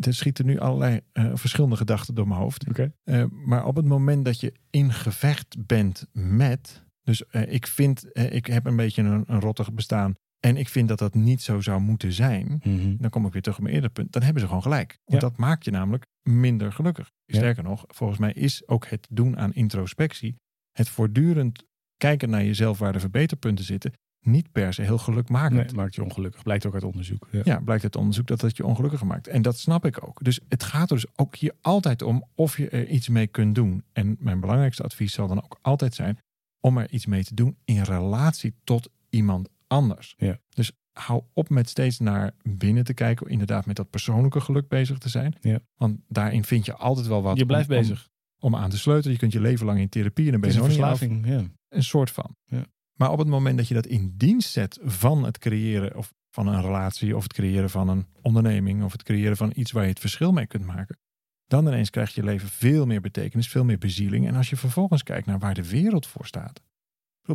Er 0.00 0.14
schieten 0.14 0.46
nu 0.46 0.58
allerlei 0.58 1.00
eh, 1.12 1.30
verschillende 1.34 1.76
gedachten 1.76 2.14
door 2.14 2.28
mijn 2.28 2.40
hoofd. 2.40 2.64
Eh, 3.04 3.24
maar 3.30 3.66
op 3.66 3.76
het 3.76 3.84
moment 3.86 4.24
dat 4.24 4.40
je 4.40 4.52
in 4.70 4.92
gevecht 4.92 5.66
bent 5.66 6.06
met. 6.12 6.82
Dus 7.02 7.26
eh, 7.26 7.52
ik 7.52 7.66
vind, 7.66 8.04
ik 8.32 8.46
heb 8.46 8.66
een 8.66 8.76
beetje 8.76 9.02
een, 9.02 9.24
een 9.26 9.40
rottig 9.40 9.72
bestaan. 9.72 10.14
En 10.40 10.56
ik 10.56 10.68
vind 10.68 10.88
dat 10.88 10.98
dat 10.98 11.14
niet 11.14 11.42
zo 11.42 11.60
zou 11.60 11.80
moeten 11.80 12.12
zijn. 12.12 12.60
Mhm. 12.64 12.96
Dan 12.98 13.10
kom 13.10 13.26
ik 13.26 13.32
weer 13.32 13.42
terug 13.42 13.56
op 13.58 13.62
mijn 13.62 13.74
eerder 13.74 13.90
punt. 13.90 14.12
Dan 14.12 14.22
hebben 14.22 14.40
ze 14.40 14.46
gewoon 14.48 14.62
gelijk. 14.62 14.98
Want 15.04 15.22
Ja. 15.22 15.28
dat 15.28 15.36
maakt 15.38 15.64
je 15.64 15.70
namelijk 15.70 16.06
minder 16.22 16.72
gelukkig. 16.72 17.10
Ja. 17.24 17.36
Sterker 17.36 17.62
nog, 17.62 17.84
volgens 17.86 18.18
mij 18.18 18.32
is 18.32 18.68
ook 18.68 18.86
het 18.86 19.06
doen 19.10 19.36
aan 19.38 19.52
introspectie. 19.54 20.36
Het 20.72 20.88
voortdurend 20.88 21.64
kijken 21.96 22.30
naar 22.30 22.44
jezelf 22.44 22.78
waar 22.78 22.92
de 22.92 23.00
verbeterpunten 23.00 23.64
zitten. 23.64 23.92
Niet 24.24 24.52
per 24.52 24.74
se 24.74 24.82
heel 24.82 24.98
gelukmakend. 24.98 25.64
Nee, 25.66 25.74
maakt 25.74 25.94
je 25.94 26.02
ongelukkig. 26.04 26.42
Blijkt 26.42 26.66
ook 26.66 26.74
uit 26.74 26.84
onderzoek. 26.84 27.28
Ja. 27.30 27.40
Ja, 27.44 27.60
blijkt 27.60 27.82
uit 27.82 27.96
onderzoek 27.96 28.26
dat 28.26 28.40
dat 28.40 28.56
je 28.56 28.64
ongelukkiger 28.66 29.06
maakt. 29.06 29.26
En 29.28 29.42
dat 29.42 29.58
snap 29.58 29.84
ik 29.84 30.06
ook. 30.06 30.24
Dus 30.24 30.40
het 30.48 30.62
gaat 30.62 30.90
er 30.90 30.96
dus 30.96 31.06
ook 31.16 31.36
hier 31.36 31.52
altijd 31.60 32.02
om 32.02 32.24
of 32.34 32.56
je 32.56 32.68
er 32.68 32.88
iets 32.88 33.08
mee 33.08 33.26
kunt 33.26 33.54
doen. 33.54 33.84
En 33.92 34.16
mijn 34.18 34.40
belangrijkste 34.40 34.82
advies 34.82 35.12
zal 35.12 35.28
dan 35.28 35.44
ook 35.44 35.58
altijd 35.62 35.94
zijn 35.94 36.18
om 36.60 36.78
er 36.78 36.90
iets 36.90 37.06
mee 37.06 37.24
te 37.24 37.34
doen 37.34 37.56
in 37.64 37.82
relatie 37.82 38.54
tot 38.64 38.88
iemand 39.10 39.48
anders. 39.66 40.14
Ja. 40.16 40.38
Dus 40.48 40.72
hou 40.92 41.22
op 41.32 41.48
met 41.48 41.68
steeds 41.68 41.98
naar 41.98 42.32
binnen 42.42 42.84
te 42.84 42.94
kijken, 42.94 43.28
inderdaad 43.28 43.66
met 43.66 43.76
dat 43.76 43.90
persoonlijke 43.90 44.40
geluk 44.40 44.68
bezig 44.68 44.98
te 44.98 45.08
zijn. 45.08 45.34
Ja. 45.40 45.58
Want 45.76 46.00
daarin 46.08 46.44
vind 46.44 46.64
je 46.66 46.74
altijd 46.74 47.06
wel 47.06 47.22
wat 47.22 47.36
Je 47.38 47.46
blijft 47.46 47.68
om- 47.70 47.76
bezig. 47.76 48.08
Om, 48.38 48.56
aan 48.56 48.70
te 48.70 48.78
sleutelen. 48.78 49.12
Je 49.12 49.18
kunt 49.18 49.32
je 49.32 49.40
leven 49.40 49.66
lang 49.66 49.78
in 49.78 49.88
therapie 49.88 50.24
en 50.24 50.30
dan 50.32 50.40
ben 50.40 50.50
Het 50.50 50.58
je 50.58 50.68
is 50.68 50.76
een 50.76 50.82
af. 50.82 50.98
verslaving. 50.98 51.26
Ja. 51.26 51.42
Een 51.68 51.82
soort 51.84 52.10
van. 52.10 52.36
Ja. 52.44 52.64
Maar 52.94 53.10
op 53.10 53.18
het 53.18 53.28
moment 53.28 53.56
dat 53.56 53.68
je 53.68 53.74
dat 53.74 53.86
in 53.86 54.14
dienst 54.16 54.50
zet 54.50 54.78
van 54.82 55.24
het 55.24 55.38
creëren 55.38 55.96
of 55.96 56.12
van 56.30 56.46
een 56.46 56.60
relatie 56.62 57.16
of 57.16 57.22
het 57.22 57.32
creëren 57.32 57.70
van 57.70 57.88
een 57.88 58.06
onderneming 58.22 58.82
of 58.84 58.92
het 58.92 59.02
creëren 59.02 59.36
van 59.36 59.52
iets 59.54 59.72
waar 59.72 59.82
je 59.82 59.88
het 59.88 60.00
verschil 60.00 60.32
mee 60.32 60.46
kunt 60.46 60.64
maken, 60.64 60.98
dan 61.46 61.66
ineens 61.66 61.90
krijgt 61.90 62.12
je 62.14 62.22
leven 62.24 62.48
veel 62.48 62.86
meer 62.86 63.00
betekenis, 63.00 63.48
veel 63.48 63.64
meer 63.64 63.78
bezieling. 63.78 64.26
En 64.26 64.34
als 64.34 64.50
je 64.50 64.56
vervolgens 64.56 65.02
kijkt 65.02 65.26
naar 65.26 65.38
waar 65.38 65.54
de 65.54 65.68
wereld 65.68 66.06
voor 66.06 66.26
staat. 66.26 66.62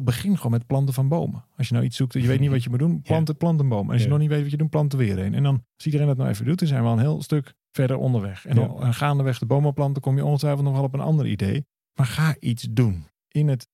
Begin 0.02 0.36
gewoon 0.38 0.52
met 0.52 0.68
planten 0.68 0.94
van 0.94 1.08
bomen. 1.08 1.46
Als 1.58 1.68
je 1.68 1.74
nou 1.74 1.86
iets 1.86 1.98
zoekt 1.98 2.16
en 2.16 2.22
je 2.22 2.28
weet 2.28 2.40
niet 2.40 2.50
wat 2.50 2.64
je 2.64 2.70
moet 2.70 2.80
doen, 2.80 3.02
plant 3.10 3.28
het 3.28 3.38
plant 3.38 3.60
een 3.60 3.70
boom. 3.70 3.86
En 3.86 3.92
als 3.92 3.98
je 3.98 4.04
Ja. 4.04 4.10
nog 4.10 4.20
niet 4.20 4.30
weet 4.30 4.42
wat 4.42 4.52
je 4.52 4.58
doet, 4.58 4.70
plant 4.70 4.92
er 4.92 4.98
weer 5.00 5.20
een. 5.20 5.34
En 5.34 5.44
dan, 5.44 5.64
als 5.76 5.86
iedereen 5.86 6.08
dat 6.08 6.18
nou 6.18 6.30
even 6.30 6.46
doet, 6.46 6.60
dan 6.60 6.68
zijn 6.68 6.82
we 6.82 6.88
al 6.88 6.94
een 6.94 7.00
heel 7.00 7.22
stuk 7.22 7.54
verder 7.72 7.98
onderweg. 7.98 8.46
En 8.46 8.56
dan 8.56 8.82
en 8.84 8.94
gaandeweg 8.94 9.40
de 9.40 9.46
bomen 9.46 9.74
planten, 9.74 10.02
kom 10.02 10.16
je 10.16 10.26
ongetwijfeld 10.26 10.64
nog 10.66 10.74
wel 10.74 10.84
op 10.84 10.94
een 10.94 11.00
ander 11.00 11.28
idee. 11.28 11.66
Maar 11.94 12.06
ga 12.06 12.36
iets 12.40 12.68
doen. 12.72 13.06
In 13.28 13.48
het 13.48 13.68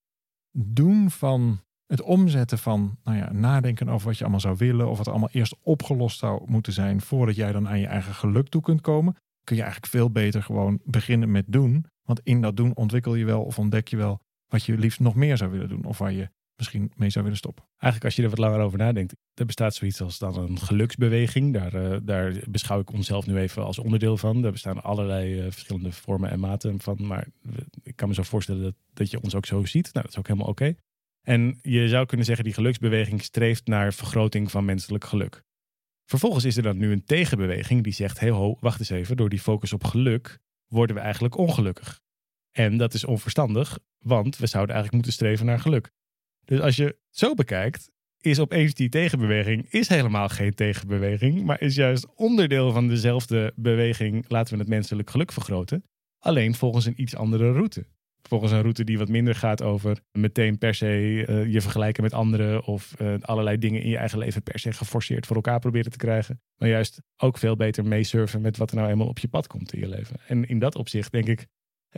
doen 0.51 1.11
van 1.11 1.59
het 1.87 2.01
omzetten 2.01 2.57
van 2.57 2.97
nou 3.03 3.17
ja, 3.17 3.31
nadenken 3.31 3.89
over 3.89 4.07
wat 4.07 4.17
je 4.17 4.23
allemaal 4.23 4.39
zou 4.39 4.55
willen, 4.57 4.89
of 4.89 4.97
wat 4.97 5.07
allemaal 5.07 5.29
eerst 5.31 5.55
opgelost 5.61 6.19
zou 6.19 6.43
moeten 6.45 6.73
zijn 6.73 7.01
voordat 7.01 7.35
jij 7.35 7.51
dan 7.51 7.67
aan 7.67 7.79
je 7.79 7.87
eigen 7.87 8.13
geluk 8.13 8.47
toe 8.47 8.61
kunt 8.61 8.81
komen, 8.81 9.15
kun 9.43 9.55
je 9.55 9.61
eigenlijk 9.61 9.91
veel 9.91 10.11
beter 10.11 10.43
gewoon 10.43 10.79
beginnen 10.83 11.31
met 11.31 11.45
doen. 11.47 11.85
Want 12.03 12.19
in 12.23 12.41
dat 12.41 12.57
doen 12.57 12.75
ontwikkel 12.75 13.15
je 13.15 13.25
wel 13.25 13.43
of 13.43 13.59
ontdek 13.59 13.87
je 13.87 13.97
wel 13.97 14.19
wat 14.47 14.65
je 14.65 14.77
liefst 14.77 14.99
nog 14.99 15.15
meer 15.15 15.37
zou 15.37 15.51
willen 15.51 15.69
doen, 15.69 15.85
of 15.85 15.97
waar 15.97 16.11
je 16.11 16.29
misschien 16.55 16.91
mee 16.95 17.09
zou 17.09 17.23
willen 17.23 17.39
stoppen. 17.39 17.63
Eigenlijk 17.77 18.03
als 18.03 18.15
je 18.15 18.23
er 18.23 18.29
wat 18.29 18.37
langer 18.37 18.59
over 18.59 18.77
nadenkt, 18.77 19.15
er 19.33 19.45
bestaat 19.45 19.75
zoiets 19.75 20.01
als 20.01 20.17
dan 20.17 20.37
een 20.37 20.59
geluksbeweging. 20.59 21.53
Daar, 21.53 21.73
eh, 21.73 21.97
daar 22.03 22.35
beschouw 22.47 22.79
ik 22.79 22.91
onszelf 22.91 23.25
nu 23.25 23.37
even 23.37 23.65
als 23.65 23.79
onderdeel 23.79 24.17
van. 24.17 24.41
Daar 24.41 24.51
bestaan 24.51 24.83
allerlei 24.83 25.39
eh, 25.39 25.51
verschillende 25.51 25.91
vormen 25.91 26.29
en 26.29 26.39
maten 26.39 26.79
van. 26.79 26.97
Maar 27.07 27.27
ik 27.83 27.95
kan 27.95 28.07
me 28.07 28.13
zo 28.13 28.23
voorstellen 28.23 28.61
dat, 28.61 28.75
dat 28.93 29.11
je 29.11 29.21
ons 29.21 29.35
ook 29.35 29.45
zo 29.45 29.65
ziet. 29.65 29.93
Nou, 29.93 30.05
dat 30.05 30.11
is 30.11 30.17
ook 30.17 30.27
helemaal 30.27 30.49
oké. 30.49 30.75
En 31.25 31.59
je 31.61 31.87
zou 31.87 32.05
kunnen 32.05 32.25
zeggen, 32.25 32.45
die 32.45 32.53
geluksbeweging 32.53 33.23
streeft 33.23 33.67
naar 33.67 33.93
vergroting 33.93 34.51
van 34.51 34.65
menselijk 34.65 35.03
geluk. 35.03 35.43
Vervolgens 36.05 36.45
is 36.45 36.57
er 36.57 36.63
dan 36.63 36.77
nu 36.77 36.91
een 36.91 37.03
tegenbeweging 37.03 37.83
die 37.83 37.93
zegt, 37.93 38.19
hey 38.19 38.29
ho, 38.29 38.57
wacht 38.59 38.79
eens 38.79 38.89
even, 38.89 39.17
door 39.17 39.29
die 39.29 39.39
focus 39.39 39.73
op 39.73 39.83
geluk 39.83 40.39
worden 40.67 40.95
we 40.95 41.01
eigenlijk 41.01 41.37
ongelukkig. 41.37 42.01
En 42.51 42.77
dat 42.77 42.93
is 42.93 43.05
onverstandig, 43.05 43.79
want 43.97 44.37
we 44.37 44.47
zouden 44.47 44.75
eigenlijk 44.75 44.93
moeten 44.93 45.13
streven 45.23 45.45
naar 45.45 45.59
geluk. 45.59 45.91
Dus 46.43 46.59
als 46.59 46.75
je 46.75 46.83
het 46.83 46.97
zo 47.09 47.33
bekijkt, 47.33 47.91
is 48.19 48.39
opeens 48.39 48.73
die 48.73 48.89
tegenbeweging 48.89 49.71
is 49.71 49.87
helemaal 49.87 50.29
geen 50.29 50.53
tegenbeweging, 50.53 51.43
maar 51.43 51.61
is 51.61 51.75
juist 51.75 52.15
onderdeel 52.15 52.71
van 52.71 52.87
dezelfde 52.87 53.53
beweging, 53.55 54.25
laten 54.27 54.53
we 54.53 54.59
het 54.59 54.69
menselijk 54.69 55.09
geluk 55.09 55.31
vergroten, 55.31 55.83
alleen 56.19 56.55
volgens 56.55 56.85
een 56.85 57.01
iets 57.01 57.15
andere 57.15 57.51
route. 57.51 57.85
Volgens 58.27 58.51
een 58.51 58.61
route 58.61 58.83
die 58.83 58.97
wat 58.97 59.09
minder 59.09 59.35
gaat 59.35 59.63
over 59.63 59.99
meteen 60.11 60.57
per 60.57 60.75
se 60.75 61.23
eh, 61.27 61.53
je 61.53 61.61
vergelijken 61.61 62.03
met 62.03 62.13
anderen 62.13 62.63
of 62.63 62.93
eh, 62.97 63.13
allerlei 63.21 63.57
dingen 63.57 63.81
in 63.81 63.89
je 63.89 63.97
eigen 63.97 64.17
leven 64.17 64.43
per 64.43 64.59
se 64.59 64.71
geforceerd 64.71 65.25
voor 65.25 65.35
elkaar 65.35 65.59
proberen 65.59 65.91
te 65.91 65.97
krijgen. 65.97 66.41
Maar 66.55 66.69
juist 66.69 67.01
ook 67.17 67.37
veel 67.37 67.55
beter 67.55 67.85
meesurfen 67.85 68.41
met 68.41 68.57
wat 68.57 68.71
er 68.71 68.77
nou 68.77 68.89
eenmaal 68.89 69.07
op 69.07 69.19
je 69.19 69.27
pad 69.27 69.47
komt 69.47 69.73
in 69.73 69.79
je 69.79 69.87
leven. 69.87 70.15
En 70.27 70.47
in 70.47 70.59
dat 70.59 70.75
opzicht 70.75 71.11
denk 71.11 71.27
ik, 71.27 71.39
hé 71.39 71.45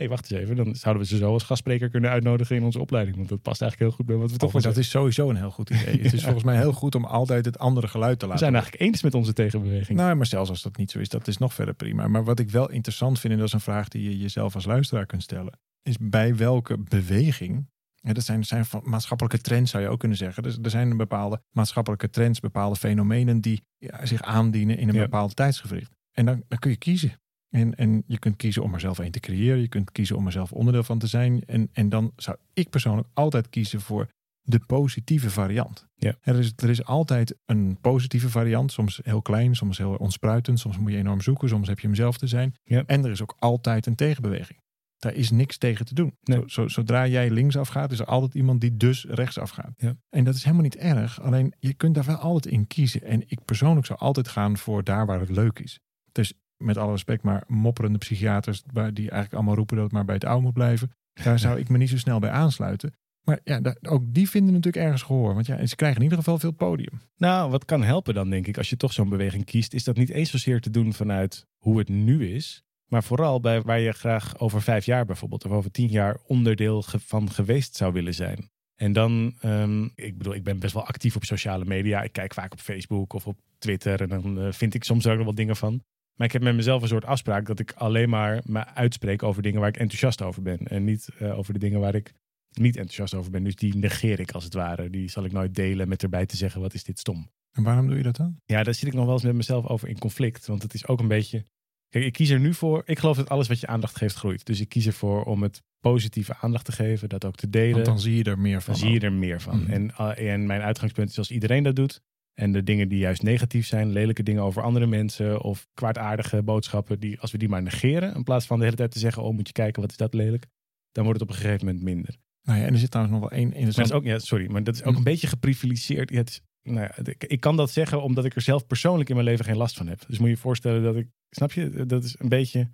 hey, 0.04 0.08
wacht 0.08 0.30
eens 0.30 0.40
even, 0.40 0.56
dan 0.56 0.74
zouden 0.74 1.02
we 1.02 1.08
ze 1.08 1.16
zo 1.16 1.32
als 1.32 1.42
gastspreker 1.42 1.88
kunnen 1.88 2.10
uitnodigen 2.10 2.56
in 2.56 2.62
onze 2.62 2.80
opleiding. 2.80 3.16
Want 3.16 3.28
dat 3.28 3.42
past 3.42 3.62
eigenlijk 3.62 3.90
heel 3.90 4.00
goed 4.00 4.06
bij 4.06 4.16
wat 4.16 4.30
we 4.30 4.36
toch 4.36 4.50
Toch, 4.50 4.62
dat 4.62 4.76
is 4.76 4.90
sowieso 4.90 5.30
een 5.30 5.36
heel 5.36 5.50
goed 5.50 5.70
idee. 5.70 6.00
Het 6.02 6.12
is 6.12 6.22
volgens 6.22 6.44
mij 6.44 6.56
heel 6.56 6.72
goed 6.72 6.94
om 6.94 7.04
altijd 7.04 7.44
het 7.44 7.58
andere 7.58 7.88
geluid 7.88 8.18
te 8.18 8.24
We 8.24 8.30
laten 8.30 8.46
zijn 8.46 8.54
eigenlijk 8.54 8.82
eens 8.82 9.02
met 9.02 9.14
onze 9.14 9.32
tegenbeweging. 9.32 9.98
Nou, 9.98 10.14
maar 10.14 10.26
zelfs 10.26 10.50
als 10.50 10.62
dat 10.62 10.76
niet 10.76 10.90
zo 10.90 10.98
is, 10.98 11.08
dat 11.08 11.28
is 11.28 11.38
nog 11.38 11.54
verder 11.54 11.74
prima. 11.74 12.08
Maar 12.08 12.24
wat 12.24 12.38
ik 12.38 12.50
wel 12.50 12.70
interessant 12.70 13.20
vind, 13.20 13.32
en 13.32 13.38
dat 13.38 13.48
is 13.48 13.54
een 13.54 13.60
vraag 13.60 13.88
die 13.88 14.02
je 14.02 14.18
jezelf 14.18 14.54
als 14.54 14.64
luisteraar 14.64 15.06
kunt 15.06 15.22
stellen, 15.22 15.58
is 15.88 15.96
bij 16.00 16.36
welke 16.36 16.78
beweging, 16.78 17.66
ja, 17.94 18.12
dat 18.12 18.24
zijn, 18.24 18.44
zijn 18.44 18.64
maatschappelijke 18.82 19.40
trends 19.40 19.70
zou 19.70 19.82
je 19.82 19.88
ook 19.88 19.98
kunnen 19.98 20.16
zeggen. 20.18 20.42
Dus 20.42 20.58
er 20.62 20.70
zijn 20.70 20.96
bepaalde 20.96 21.42
maatschappelijke 21.50 22.10
trends, 22.10 22.40
bepaalde 22.40 22.76
fenomenen 22.76 23.40
die 23.40 23.62
ja, 23.78 24.06
zich 24.06 24.22
aandienen 24.22 24.78
in 24.78 24.88
een 24.88 24.94
Ja. 24.94 25.02
bepaald 25.02 25.36
tijdsgevricht. 25.36 25.96
En 26.12 26.26
dan, 26.26 26.42
dan 26.48 26.58
kun 26.58 26.70
je 26.70 26.76
kiezen. 26.76 27.20
En, 27.48 27.74
en 27.74 28.02
je 28.06 28.18
kunt 28.18 28.36
kiezen 28.36 28.62
om 28.62 28.74
er 28.74 28.80
zelf 28.80 28.98
een 28.98 29.10
te 29.10 29.20
creëren. 29.20 29.60
Je 29.60 29.68
kunt 29.68 29.92
kiezen 29.92 30.16
om 30.16 30.26
er 30.26 30.32
zelf 30.32 30.52
onderdeel 30.52 30.82
van 30.82 30.98
te 30.98 31.06
zijn. 31.06 31.44
En, 31.46 31.68
en 31.72 31.88
dan 31.88 32.12
zou 32.16 32.36
ik 32.52 32.70
persoonlijk 32.70 33.08
altijd 33.14 33.48
kiezen 33.48 33.80
voor 33.80 34.08
de 34.42 34.58
positieve 34.66 35.30
variant. 35.30 35.86
Ja. 35.94 36.14
Er, 36.20 36.38
is, 36.38 36.52
er 36.56 36.68
is 36.68 36.84
altijd 36.84 37.36
een 37.46 37.78
positieve 37.80 38.28
variant. 38.30 38.72
Soms 38.72 39.00
heel 39.02 39.22
klein, 39.22 39.56
soms 39.56 39.78
heel 39.78 39.94
ontspruitend. 39.94 40.58
Soms 40.58 40.78
moet 40.78 40.92
je 40.92 40.98
enorm 40.98 41.20
zoeken. 41.20 41.48
Soms 41.48 41.68
heb 41.68 41.78
je 41.78 41.86
hem 41.86 41.96
zelf 41.96 42.18
te 42.18 42.26
zijn. 42.26 42.54
Ja. 42.64 42.82
En 42.86 43.04
er 43.04 43.10
is 43.10 43.22
ook 43.22 43.36
altijd 43.38 43.86
een 43.86 43.94
tegenbeweging. 43.94 44.58
Daar 44.98 45.14
is 45.14 45.30
niks 45.30 45.58
tegen 45.58 45.84
te 45.86 45.94
doen. 45.94 46.16
Nee. 46.22 46.38
Zo, 46.38 46.46
zo- 46.46 46.68
zodra 46.68 47.06
jij 47.06 47.30
linksaf 47.30 47.68
gaat, 47.68 47.92
is 47.92 47.98
er 47.98 48.06
altijd 48.06 48.34
iemand 48.34 48.60
die 48.60 48.76
dus 48.76 49.04
rechtsaf 49.08 49.50
gaat. 49.50 49.72
Ja. 49.76 49.96
En 50.08 50.24
dat 50.24 50.34
is 50.34 50.42
helemaal 50.42 50.62
niet 50.62 50.76
erg. 50.76 51.20
Alleen 51.20 51.54
je 51.58 51.74
kunt 51.74 51.94
daar 51.94 52.04
wel 52.04 52.16
altijd 52.16 52.54
in 52.54 52.66
kiezen. 52.66 53.02
En 53.02 53.22
ik 53.26 53.44
persoonlijk 53.44 53.86
zou 53.86 53.98
altijd 53.98 54.28
gaan 54.28 54.56
voor 54.58 54.84
daar 54.84 55.06
waar 55.06 55.20
het 55.20 55.30
leuk 55.30 55.58
is. 55.58 55.80
Dus 56.12 56.32
met 56.56 56.76
alle 56.76 56.92
respect, 56.92 57.22
maar 57.22 57.44
mopperende 57.46 57.98
psychiaters, 57.98 58.62
waar 58.72 58.94
die 58.94 59.10
eigenlijk 59.10 59.34
allemaal 59.34 59.54
roepen 59.54 59.76
dat 59.76 59.84
het 59.84 59.94
maar 59.94 60.04
bij 60.04 60.14
het 60.14 60.24
oude 60.24 60.42
moet 60.42 60.52
blijven. 60.52 60.90
Daar 61.12 61.38
zou 61.38 61.58
ik 61.60 61.68
me 61.68 61.78
niet 61.78 61.88
zo 61.90 61.96
snel 61.98 62.18
bij 62.18 62.30
aansluiten. 62.30 62.92
Maar 63.24 63.40
ja, 63.44 63.74
ook 63.82 64.02
die 64.06 64.30
vinden 64.30 64.52
natuurlijk 64.54 64.84
ergens 64.84 65.02
gehoor. 65.02 65.34
Want 65.34 65.46
ja, 65.46 65.66
ze 65.66 65.76
krijgen 65.76 65.98
in 65.98 66.02
ieder 66.02 66.18
geval 66.18 66.38
veel 66.38 66.50
podium. 66.52 67.00
Nou, 67.16 67.50
wat 67.50 67.64
kan 67.64 67.82
helpen 67.82 68.14
dan, 68.14 68.30
denk 68.30 68.46
ik, 68.46 68.56
als 68.56 68.70
je 68.70 68.76
toch 68.76 68.92
zo'n 68.92 69.08
beweging 69.08 69.44
kiest, 69.44 69.74
is 69.74 69.84
dat 69.84 69.96
niet 69.96 70.08
eens 70.10 70.30
zozeer 70.30 70.60
te 70.60 70.70
doen 70.70 70.92
vanuit 70.92 71.46
hoe 71.56 71.78
het 71.78 71.88
nu 71.88 72.28
is, 72.28 72.62
maar 72.88 73.04
vooral 73.04 73.40
bij 73.40 73.62
waar 73.62 73.80
je 73.80 73.92
graag 73.92 74.38
over 74.38 74.62
vijf 74.62 74.84
jaar 74.84 75.04
bijvoorbeeld, 75.04 75.44
of 75.44 75.52
over 75.52 75.70
tien 75.70 75.88
jaar 75.88 76.16
onderdeel 76.26 76.82
van 76.86 77.30
geweest 77.30 77.76
zou 77.76 77.92
willen 77.92 78.14
zijn. 78.14 78.50
En 78.74 78.92
dan, 78.92 79.34
ehm, 79.40 79.84
ik 79.94 80.18
bedoel, 80.18 80.34
ik 80.34 80.44
ben 80.44 80.58
best 80.58 80.74
wel 80.74 80.86
actief 80.86 81.16
op 81.16 81.24
sociale 81.24 81.64
media. 81.64 82.02
Ik 82.02 82.12
kijk 82.12 82.34
vaak 82.34 82.52
op 82.52 82.60
Facebook 82.60 83.12
of 83.12 83.26
op 83.26 83.38
Twitter 83.58 84.00
en 84.00 84.08
dan 84.08 84.40
eh, 84.40 84.52
vind 84.52 84.74
ik 84.74 84.84
soms 84.84 85.06
ook 85.06 85.16
nog 85.16 85.24
wel 85.24 85.34
dingen 85.34 85.56
van. 85.56 85.82
Maar 86.14 86.26
ik 86.26 86.32
heb 86.32 86.42
met 86.42 86.54
mezelf 86.54 86.82
een 86.82 86.88
soort 86.88 87.04
afspraak 87.04 87.46
dat 87.46 87.58
ik 87.58 87.72
alleen 87.72 88.08
maar 88.08 88.42
me 88.44 88.66
uitspreek 88.66 89.22
over 89.22 89.42
dingen 89.42 89.60
waar 89.60 89.68
ik 89.68 89.76
enthousiast 89.76 90.22
over 90.22 90.42
ben. 90.42 90.58
En 90.58 90.84
niet 90.84 91.08
eh, 91.18 91.38
over 91.38 91.52
de 91.52 91.58
dingen 91.58 91.80
waar 91.80 91.94
ik 91.94 92.12
niet 92.50 92.76
enthousiast 92.76 93.14
over 93.14 93.30
ben. 93.30 93.44
Dus 93.44 93.56
die 93.56 93.76
negeer 93.76 94.20
ik 94.20 94.30
als 94.30 94.44
het 94.44 94.54
ware. 94.54 94.90
Die 94.90 95.10
zal 95.10 95.24
ik 95.24 95.32
nooit 95.32 95.54
delen 95.54 95.88
met 95.88 96.02
erbij 96.02 96.26
te 96.26 96.36
zeggen, 96.36 96.60
wat 96.60 96.74
is 96.74 96.84
dit 96.84 96.98
stom. 96.98 97.30
En 97.52 97.62
waarom 97.62 97.86
doe 97.86 97.96
je 97.96 98.02
dat 98.02 98.16
dan? 98.16 98.36
Ja, 98.44 98.62
daar 98.62 98.74
zit 98.74 98.88
ik 98.88 98.94
nog 98.94 99.04
wel 99.04 99.14
eens 99.14 99.22
met 99.22 99.34
mezelf 99.34 99.66
over 99.66 99.88
in 99.88 99.98
conflict. 99.98 100.46
Want 100.46 100.62
het 100.62 100.74
is 100.74 100.86
ook 100.86 101.00
een 101.00 101.08
beetje... 101.08 101.44
Kijk, 101.88 102.04
ik 102.04 102.12
kies 102.12 102.30
er 102.30 102.40
nu 102.40 102.54
voor... 102.54 102.82
Ik 102.86 102.98
geloof 102.98 103.16
dat 103.16 103.28
alles 103.28 103.48
wat 103.48 103.60
je 103.60 103.66
aandacht 103.66 103.96
geeft 103.96 104.16
groeit. 104.16 104.46
Dus 104.46 104.60
ik 104.60 104.68
kies 104.68 104.86
ervoor 104.86 105.24
om 105.24 105.42
het 105.42 105.62
positieve 105.80 106.36
aandacht 106.40 106.64
te 106.64 106.72
geven. 106.72 107.08
Dat 107.08 107.24
ook 107.24 107.36
te 107.36 107.48
delen. 107.50 107.72
Want 107.72 107.84
dan 107.84 108.00
zie 108.00 108.16
je 108.16 108.24
er 108.24 108.38
meer 108.38 108.62
van. 108.62 108.72
Dan 108.74 108.82
zie 108.82 108.92
je 108.92 109.00
er 109.00 109.12
meer 109.12 109.40
van. 109.40 109.62
Mhm. 109.62 109.70
En, 109.70 109.90
uh, 110.00 110.32
en 110.32 110.46
mijn 110.46 110.60
uitgangspunt 110.60 111.10
is 111.10 111.18
als 111.18 111.30
iedereen 111.30 111.62
dat 111.62 111.76
doet. 111.76 112.00
En 112.34 112.52
de 112.52 112.62
dingen 112.62 112.88
die 112.88 112.98
juist 112.98 113.22
negatief 113.22 113.66
zijn, 113.66 113.90
lelijke 113.92 114.22
dingen 114.22 114.42
over 114.42 114.62
andere 114.62 114.86
mensen 114.86 115.42
of 115.42 115.66
kwaadaardige 115.74 116.42
boodschappen, 116.42 117.00
die, 117.00 117.20
als 117.20 117.30
we 117.32 117.38
die 117.38 117.48
maar 117.48 117.62
negeren, 117.62 118.14
in 118.14 118.22
plaats 118.24 118.46
van 118.46 118.58
de 118.58 118.64
hele 118.64 118.76
tijd 118.76 118.90
te 118.90 118.98
zeggen, 118.98 119.22
oh 119.22 119.34
moet 119.34 119.46
je 119.46 119.52
kijken, 119.52 119.80
wat 119.82 119.90
is 119.90 119.96
dat 119.96 120.14
lelijk, 120.14 120.46
dan 120.92 121.04
wordt 121.04 121.20
het 121.20 121.28
op 121.28 121.34
een 121.34 121.40
gegeven 121.42 121.66
moment 121.66 121.84
minder. 121.84 122.16
Nou 122.42 122.58
ja, 122.58 122.66
en 122.66 122.72
er 122.72 122.78
zit 122.78 122.90
trouwens 122.90 123.18
nog 123.20 123.28
wel 123.30 123.38
één 123.38 123.48
Maar 123.48 123.58
dat 123.58 123.66
interessant... 123.66 124.04
is 124.04 124.10
ook, 124.10 124.12
ja, 124.14 124.18
sorry, 124.26 124.50
maar 124.50 124.64
dat 124.64 124.74
is 124.74 124.80
ook 124.80 124.88
Mhm. 124.88 124.96
een 124.96 125.04
beetje 125.04 125.26
geprivilegeerd. 125.26 126.10
Ja, 126.10 126.16
het 126.16 126.28
is, 126.28 126.40
nou 126.70 126.80
ja, 126.96 127.04
ik, 127.04 127.24
ik 127.24 127.40
kan 127.40 127.56
dat 127.56 127.70
zeggen 127.70 128.02
omdat 128.02 128.24
ik 128.24 128.34
er 128.34 128.40
zelf 128.40 128.66
persoonlijk 128.66 129.08
in 129.08 129.14
mijn 129.14 129.26
leven 129.28 129.44
geen 129.44 129.56
last 129.56 129.76
van 129.76 129.86
heb. 129.88 130.04
Dus 130.08 130.18
moet 130.18 130.28
je 130.28 130.34
je 130.34 130.40
voorstellen 130.40 130.82
dat 130.82 130.96
ik, 130.96 131.06
snap 131.30 131.52
je, 131.52 131.86
dat 131.86 132.04
is 132.04 132.14
een 132.18 132.28
beetje... 132.28 132.70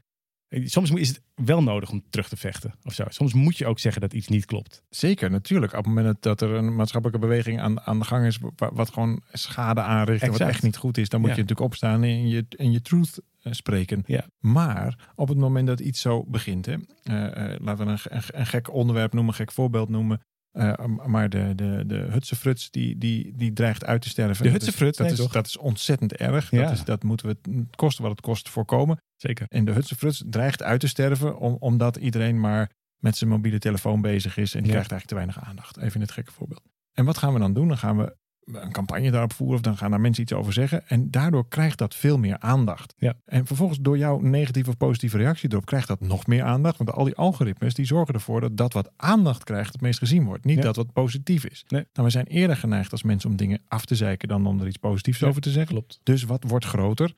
Soms 0.65 0.91
is 0.91 1.09
het 1.09 1.23
wel 1.35 1.63
nodig 1.63 1.91
om 1.91 2.03
terug 2.11 2.29
te 2.29 2.37
vechten 2.37 2.75
of 2.83 2.93
zo. 2.95 3.05
Soms 3.09 3.33
moet 3.33 3.59
je 3.59 3.67
ook 3.67 3.79
zeggen 3.79 4.01
dat 4.01 4.13
iets 4.13 4.29
niet 4.29 4.45
klopt. 4.45 4.83
Zeker, 4.89 5.31
natuurlijk. 5.31 5.73
Op 5.73 5.79
het 5.85 5.87
moment 5.95 6.23
dat 6.23 6.41
er 6.41 6.51
een 6.51 6.75
maatschappelijke 6.77 7.27
beweging 7.27 7.61
aan, 7.61 7.81
aan 7.81 7.99
de 7.99 8.05
gang 8.05 8.27
is, 8.27 8.39
wa- 8.57 8.73
wat 8.73 8.91
gewoon 8.93 9.23
schade 9.33 9.81
aanricht 9.81 10.23
en 10.23 10.31
wat 10.31 10.41
echt 10.41 10.63
niet 10.63 10.77
goed 10.77 10.99
is, 10.99 11.09
dan 11.09 11.21
moet 11.21 11.29
Ja. 11.29 11.35
je 11.37 11.41
natuurlijk 11.43 11.69
opstaan 11.69 12.03
en 12.03 12.09
in 12.09 12.29
je, 12.29 12.45
in 12.49 12.73
je 12.73 12.81
truth 12.81 13.21
eh, 13.43 13.53
spreken. 13.53 14.03
Ja. 14.07 14.27
Maar 14.39 15.13
op 15.15 15.29
het 15.29 15.39
moment 15.39 15.67
dat 15.67 15.81
iets 15.81 16.01
zo 16.01 16.25
begint, 16.25 16.67
hè, 16.67 16.77
eh, 17.03 17.53
eh, 17.53 17.61
laten 17.61 17.87
we 17.87 17.93
een, 17.93 17.99
een, 18.17 18.23
een 18.41 18.47
gek 18.47 18.73
onderwerp 18.73 19.13
noemen, 19.13 19.33
een 19.33 19.39
gek 19.39 19.53
voorbeeld 19.53 19.89
noemen. 19.89 20.21
Eh, 20.54 20.84
maar 21.06 21.28
de, 21.28 21.52
de, 21.54 21.84
de 21.87 22.06
Hutsefruts 22.11 22.70
die, 22.70 22.99
die, 22.99 23.32
die 23.37 23.52
dreigt 23.52 23.84
uit 23.84 24.02
te 24.02 24.08
sterven. 24.08 24.44
De 24.44 24.50
Hutsefruts, 24.50 24.99
dat, 24.99 25.06
nee, 25.06 25.16
is, 25.26 25.32
dat 25.32 25.46
is 25.46 25.56
ontzettend 25.56 26.12
erg. 26.12 26.50
Ja. 26.50 26.62
Dat, 26.62 26.73
is, 26.73 26.84
dat 26.84 27.02
moeten 27.02 27.26
we 27.26 27.37
het 27.50 27.76
kosten 27.76 28.02
wat 28.02 28.12
het 28.12 28.20
kost 28.20 28.49
voorkomen. 28.49 28.99
Zeker. 29.16 29.46
En 29.49 29.64
de 29.64 29.73
Hutsefruts 29.73 30.23
dreigt 30.26 30.62
uit 30.62 30.80
te 30.80 30.88
sterven 30.88 31.38
om, 31.38 31.56
omdat 31.58 31.96
iedereen 31.96 32.40
maar 32.40 32.70
met 32.99 33.16
zijn 33.16 33.30
mobiele 33.30 33.58
telefoon 33.58 34.00
bezig 34.00 34.37
is. 34.37 34.54
En 34.54 34.62
die 34.62 34.73
Ja. 34.73 34.73
krijgt 34.73 34.90
eigenlijk 34.90 35.06
te 35.06 35.14
weinig 35.14 35.49
aandacht. 35.49 35.76
Even 35.76 35.94
in 35.94 36.00
het 36.00 36.11
gekke 36.11 36.32
voorbeeld. 36.32 36.62
En 36.92 37.04
wat 37.04 37.18
gaan 37.18 37.32
we 37.32 37.38
dan 37.38 37.52
doen? 37.52 37.68
Dan 37.68 37.78
gaan 37.78 37.96
we 37.96 38.16
een 38.53 38.73
campagne 38.73 39.11
daarop 39.11 39.33
voeren. 39.33 39.57
Of 39.57 39.63
dan 39.63 39.77
gaan 39.77 39.91
daar 39.91 40.01
mensen 40.01 40.23
iets 40.23 40.33
over 40.33 40.53
zeggen. 40.53 40.89
En 40.89 41.11
daardoor 41.11 41.49
krijgt 41.49 41.79
dat 41.79 41.95
veel 41.95 42.19
meer 42.19 42.39
aandacht. 42.39 42.95
Ja. 42.97 43.15
En 43.25 43.47
vervolgens 43.47 43.79
door 43.83 43.99
jouw 43.99 44.19
negatieve 44.19 44.71
of 44.71 44.77
positieve 44.77 45.17
reactie 45.17 45.51
erop 45.51 45.67
krijgt 45.67 45.89
dat 45.89 46.01
nog 46.01 46.27
meer 46.27 46.43
aandacht. 46.43 46.77
Want 46.79 46.93
al 46.93 47.05
die 47.05 47.15
algoritmes 47.15 47.75
die 47.75 47.87
zorgen 47.87 48.15
ervoor 48.15 48.41
dat 48.41 48.57
dat 48.57 48.73
wat 48.73 48.91
aandacht 48.97 49.45
krijgt 49.45 49.73
het 49.73 49.81
meest 49.81 49.99
gezien 49.99 50.25
wordt. 50.25 50.45
Niet 50.45 50.57
Ja. 50.57 50.63
dat 50.63 50.77
wat 50.77 50.93
positief 50.93 51.45
is. 51.47 51.65
Nee. 51.69 51.87
Nou, 51.93 52.07
we 52.07 52.13
zijn 52.13 52.27
eerder 52.27 52.57
geneigd 52.57 52.93
als 52.93 53.03
mensen 53.03 53.31
om 53.31 53.37
dingen 53.37 53.63
af 53.69 53.85
te 53.85 53.95
zeiken 53.95 54.29
dan 54.29 54.47
om 54.47 54.61
er 54.61 54.67
iets 54.67 54.77
positiefs 54.77 55.19
Ja, 55.19 55.27
over 55.27 55.41
te 55.41 55.51
zeggen. 55.51 55.73
Klopt. 55.73 56.01
Dus 56.03 56.23
wat 56.23 56.45
wordt 56.47 56.65
groter? 56.65 57.15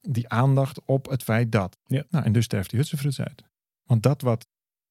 Die 0.00 0.28
aandacht 0.28 0.80
op 0.84 1.08
het 1.08 1.22
feit 1.22 1.52
dat. 1.52 1.78
Ja. 1.86 2.04
Nou, 2.10 2.24
en 2.24 2.32
dus 2.32 2.44
sterft 2.44 2.70
die 2.70 2.78
Hutsefruts 2.78 3.20
uit. 3.20 3.44
Want 3.84 4.02
dat 4.02 4.22
wat 4.22 4.46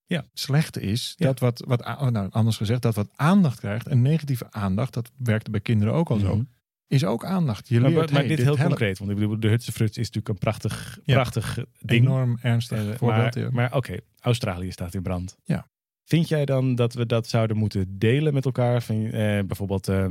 Ja. 0.10 0.26
slecht 0.34 0.78
is, 0.80 1.14
Ja. 1.18 1.26
dat 1.26 1.40
wat, 1.40 1.64
wat 1.68 1.82
oh, 1.86 2.08
nou, 2.08 2.28
anders 2.32 2.58
gezegd, 2.58 2.82
dat 2.82 2.96
wat 2.96 3.10
aandacht 3.16 3.60
krijgt, 3.60 3.88
en 3.88 4.02
negatieve 4.02 4.48
aandacht, 4.52 4.94
dat 4.94 5.12
werkte 5.18 5.52
bij 5.52 5.60
kinderen 5.60 5.94
ook 5.94 6.10
al 6.10 6.18
zo, 6.20 6.36
Mhm. 6.36 6.44
is 6.88 7.06
ook 7.06 7.26
aandacht. 7.26 7.68
Je 7.68 7.80
Maar, 7.80 7.90
leert, 7.90 8.12
maar 8.12 8.20
hey, 8.20 8.28
dit 8.30 8.38
heel 8.38 8.46
helpt. 8.46 8.62
concreet, 8.64 8.98
want 9.00 9.12
ik 9.12 9.18
bedoel, 9.18 9.40
de 9.40 9.48
Hutse 9.48 9.72
Fruits 9.72 9.98
is 9.98 10.06
natuurlijk 10.06 10.30
een 10.34 10.38
prachtig, 10.38 11.00
Ja. 11.04 11.14
prachtig 11.14 11.60
ding. 11.80 12.06
Enorm 12.06 12.38
ernstig 12.42 12.98
voorbeeld. 12.98 13.36
maar 13.36 13.52
maar 13.54 13.76
oké, 13.76 13.98
Australië 14.20 14.72
staat 14.72 14.94
in 14.94 15.02
brand. 15.02 15.38
Ja. 15.44 15.68
Vind 16.04 16.28
jij 16.30 16.46
dan 16.46 16.76
dat 16.76 16.94
we 16.94 17.06
dat 17.06 17.28
zouden 17.28 17.58
moeten 17.58 18.00
delen 18.00 18.34
met 18.34 18.46
elkaar? 18.46 18.82
Van, 18.82 19.06
eh, 19.06 19.12
bijvoorbeeld 19.46 19.88
eh, 19.88 20.06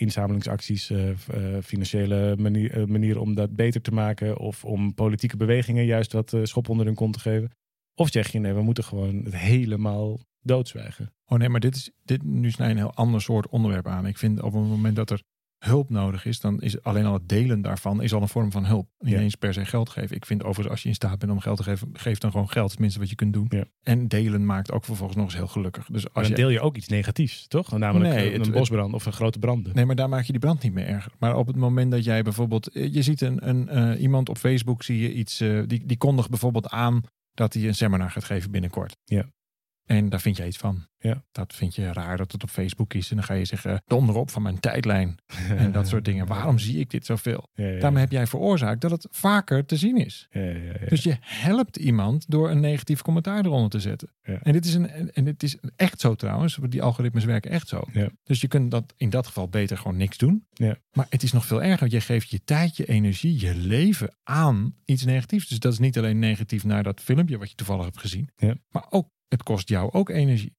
inzamelingsacties, 0.00 0.90
eh, 0.90 1.08
financiële 1.62 2.36
manier, 2.38 2.88
manieren 2.88 3.20
om 3.20 3.34
dat 3.34 3.56
beter 3.56 3.80
te 3.80 3.90
maken. 3.92 4.38
Of 4.38 4.64
om 4.64 4.94
politieke 4.94 5.36
bewegingen 5.36 5.84
juist 5.84 6.12
wat 6.12 6.36
schop 6.42 6.68
onder 6.68 6.86
hun 6.86 6.94
kont 6.94 7.12
te 7.12 7.20
geven. 7.20 7.50
Of 7.98 8.08
zeg 8.10 8.32
je 8.32 8.38
nee, 8.38 8.52
we 8.52 8.62
moeten 8.62 8.84
gewoon 8.84 9.20
het 9.24 9.36
helemaal 9.36 10.20
doodzwijgen. 10.40 11.12
Oh 11.26 11.38
nee, 11.38 11.48
maar 11.48 11.60
dit 11.60 11.74
is, 11.76 11.90
dit, 12.04 12.22
nu 12.22 12.50
snij 12.50 12.70
een 12.70 12.76
heel 12.76 12.94
ander 12.94 13.20
soort 13.22 13.48
onderwerp 13.48 13.86
aan. 13.86 14.06
Ik 14.06 14.18
vind 14.18 14.42
op 14.42 14.52
het 14.52 14.62
moment 14.62 14.96
dat 14.96 15.10
er 15.10 15.22
hulp 15.64 15.90
nodig 15.90 16.24
is, 16.24 16.40
dan 16.40 16.60
is 16.60 16.82
alleen 16.82 17.04
al 17.04 17.12
het 17.12 17.28
delen 17.28 17.60
daarvan 17.62 18.02
is 18.02 18.12
al 18.12 18.22
een 18.22 18.28
vorm 18.28 18.50
van 18.50 18.64
hulp. 18.66 18.88
Niet 18.98 19.12
Ja. 19.12 19.20
eens 19.20 19.34
per 19.34 19.52
se 19.52 19.64
geld 19.64 19.88
geven. 19.88 20.16
Ik 20.16 20.26
vind 20.26 20.40
overigens 20.42 20.68
als 20.70 20.82
je 20.82 20.88
in 20.88 20.94
staat 20.94 21.18
bent 21.18 21.32
om 21.32 21.40
geld 21.40 21.56
te 21.56 21.62
geven, 21.62 21.88
geef 21.92 22.18
dan 22.18 22.30
gewoon 22.30 22.48
geld. 22.50 22.70
Het 22.70 22.80
minste 22.80 22.98
wat 22.98 23.08
je 23.10 23.14
kunt 23.14 23.32
doen. 23.32 23.46
Ja. 23.48 23.64
En 23.82 24.08
delen 24.08 24.44
maakt 24.46 24.72
ook 24.72 24.84
vervolgens 24.84 25.16
nog 25.16 25.26
eens 25.26 25.36
heel 25.36 25.46
gelukkig. 25.46 25.86
Dus 25.86 26.04
als 26.04 26.12
dan 26.12 26.24
je 26.30 26.34
deel 26.34 26.48
je 26.48 26.60
ook 26.60 26.76
iets 26.76 26.88
negatiefs, 26.88 27.46
toch? 27.46 27.78
Namelijk 27.78 28.14
Nee, 28.14 28.34
een 28.34 28.40
het- 28.40 28.52
bosbrand 28.52 28.94
of 28.94 29.06
een 29.06 29.12
grote 29.12 29.38
branden. 29.38 29.74
Nee, 29.74 29.84
maar 29.84 29.96
daar 29.96 30.08
maak 30.08 30.24
je 30.24 30.32
die 30.32 30.40
brand 30.40 30.62
niet 30.62 30.72
meer 30.72 30.86
erger. 30.86 31.12
Maar 31.18 31.36
op 31.36 31.46
het 31.46 31.56
moment 31.56 31.90
dat 31.90 32.04
jij 32.04 32.22
bijvoorbeeld... 32.22 32.70
Je 32.72 33.02
ziet 33.02 33.20
een, 33.20 33.48
een, 33.48 33.68
eh, 33.68 34.00
iemand 34.02 34.28
op 34.28 34.38
Facebook, 34.38 34.82
zie 34.82 34.98
je 34.98 35.12
iets... 35.12 35.40
eh, 35.40 35.62
die, 35.66 35.86
die 35.86 35.96
kondigt 35.98 36.30
bijvoorbeeld 36.30 36.68
aan 36.68 37.00
dat 37.36 37.54
hij 37.54 37.62
een 37.62 37.74
seminar 37.74 38.10
gaat 38.10 38.24
geven 38.24 38.50
binnenkort. 38.50 38.96
Ja. 39.04 39.30
En 39.86 40.08
daar 40.08 40.20
vind 40.20 40.36
jij 40.36 40.46
iets 40.46 40.56
van. 40.56 40.86
Ja. 40.98 41.24
Dat 41.32 41.54
vind 41.54 41.74
je 41.74 41.92
raar 41.92 42.16
dat 42.16 42.32
het 42.32 42.42
op 42.42 42.48
Facebook 42.50 42.94
is. 42.94 43.10
En 43.10 43.16
dan 43.16 43.24
ga 43.24 43.34
je 43.34 43.44
zeggen, 43.44 43.82
donder 43.84 44.14
op 44.16 44.30
van 44.30 44.42
mijn 44.42 44.60
tijdlijn. 44.60 45.18
En 45.56 45.72
dat 45.72 45.88
soort 45.88 46.04
dingen. 46.04 46.26
Waarom 46.26 46.58
zie 46.58 46.78
ik 46.78 46.90
dit 46.90 47.06
zoveel? 47.06 47.48
Ja, 47.54 47.66
ja, 47.66 47.80
Daarmee 47.80 48.02
heb 48.02 48.12
jij 48.12 48.26
veroorzaakt 48.26 48.80
dat 48.80 48.90
het 48.90 49.06
vaker 49.10 49.66
te 49.66 49.76
zien 49.76 49.96
is. 49.96 50.28
ja, 50.30 50.40
ja, 50.40 50.48
ja, 50.50 50.72
ja. 50.80 50.86
Dus 50.88 51.02
je 51.02 51.16
helpt 51.20 51.76
iemand 51.76 52.30
door 52.30 52.50
een 52.50 52.60
negatief 52.60 53.02
commentaar 53.02 53.44
eronder 53.44 53.70
te 53.70 53.80
zetten. 53.80 54.08
Ja. 54.22 54.38
En 54.42 54.52
dit 54.52 54.64
is, 54.64 54.74
een, 54.74 55.12
en 55.12 55.24
dit 55.24 55.42
is 55.42 55.56
echt 55.76 56.00
zo 56.00 56.14
trouwens. 56.14 56.58
Die 56.68 56.82
algoritmes 56.82 57.24
werken 57.24 57.50
echt 57.50 57.68
zo. 57.68 57.82
Ja. 57.92 58.08
Dus 58.22 58.40
je 58.40 58.48
kunt 58.48 58.70
dat 58.70 58.94
in 58.96 59.10
dat 59.10 59.26
geval 59.26 59.48
beter 59.48 59.78
gewoon 59.78 59.96
niks 59.96 60.16
doen. 60.18 60.46
Ja. 60.52 60.76
Maar 60.92 61.06
het 61.08 61.22
is 61.22 61.32
nog 61.32 61.46
veel 61.46 61.62
erger. 61.62 61.78
want 61.80 61.92
Je 61.92 62.00
geeft 62.00 62.30
je 62.30 62.40
tijd, 62.44 62.76
je 62.76 62.86
energie, 62.86 63.40
je 63.40 63.54
leven 63.54 64.16
aan 64.22 64.74
iets 64.84 65.04
negatiefs. 65.04 65.48
Dus 65.48 65.58
dat 65.58 65.72
is 65.72 65.78
niet 65.78 65.98
alleen 65.98 66.18
negatief 66.18 66.64
naar 66.64 66.82
dat 66.82 67.00
filmpje 67.00 67.38
wat 67.38 67.50
je 67.50 67.56
toevallig 67.56 67.84
hebt 67.84 67.98
gezien. 67.98 68.30
Ja. 68.36 68.54
Maar 68.70 68.86
ook, 68.90 69.08
het 69.28 69.42
kost 69.42 69.68
jou 69.68 69.92
ook 69.92 70.08
energie. 70.08 70.56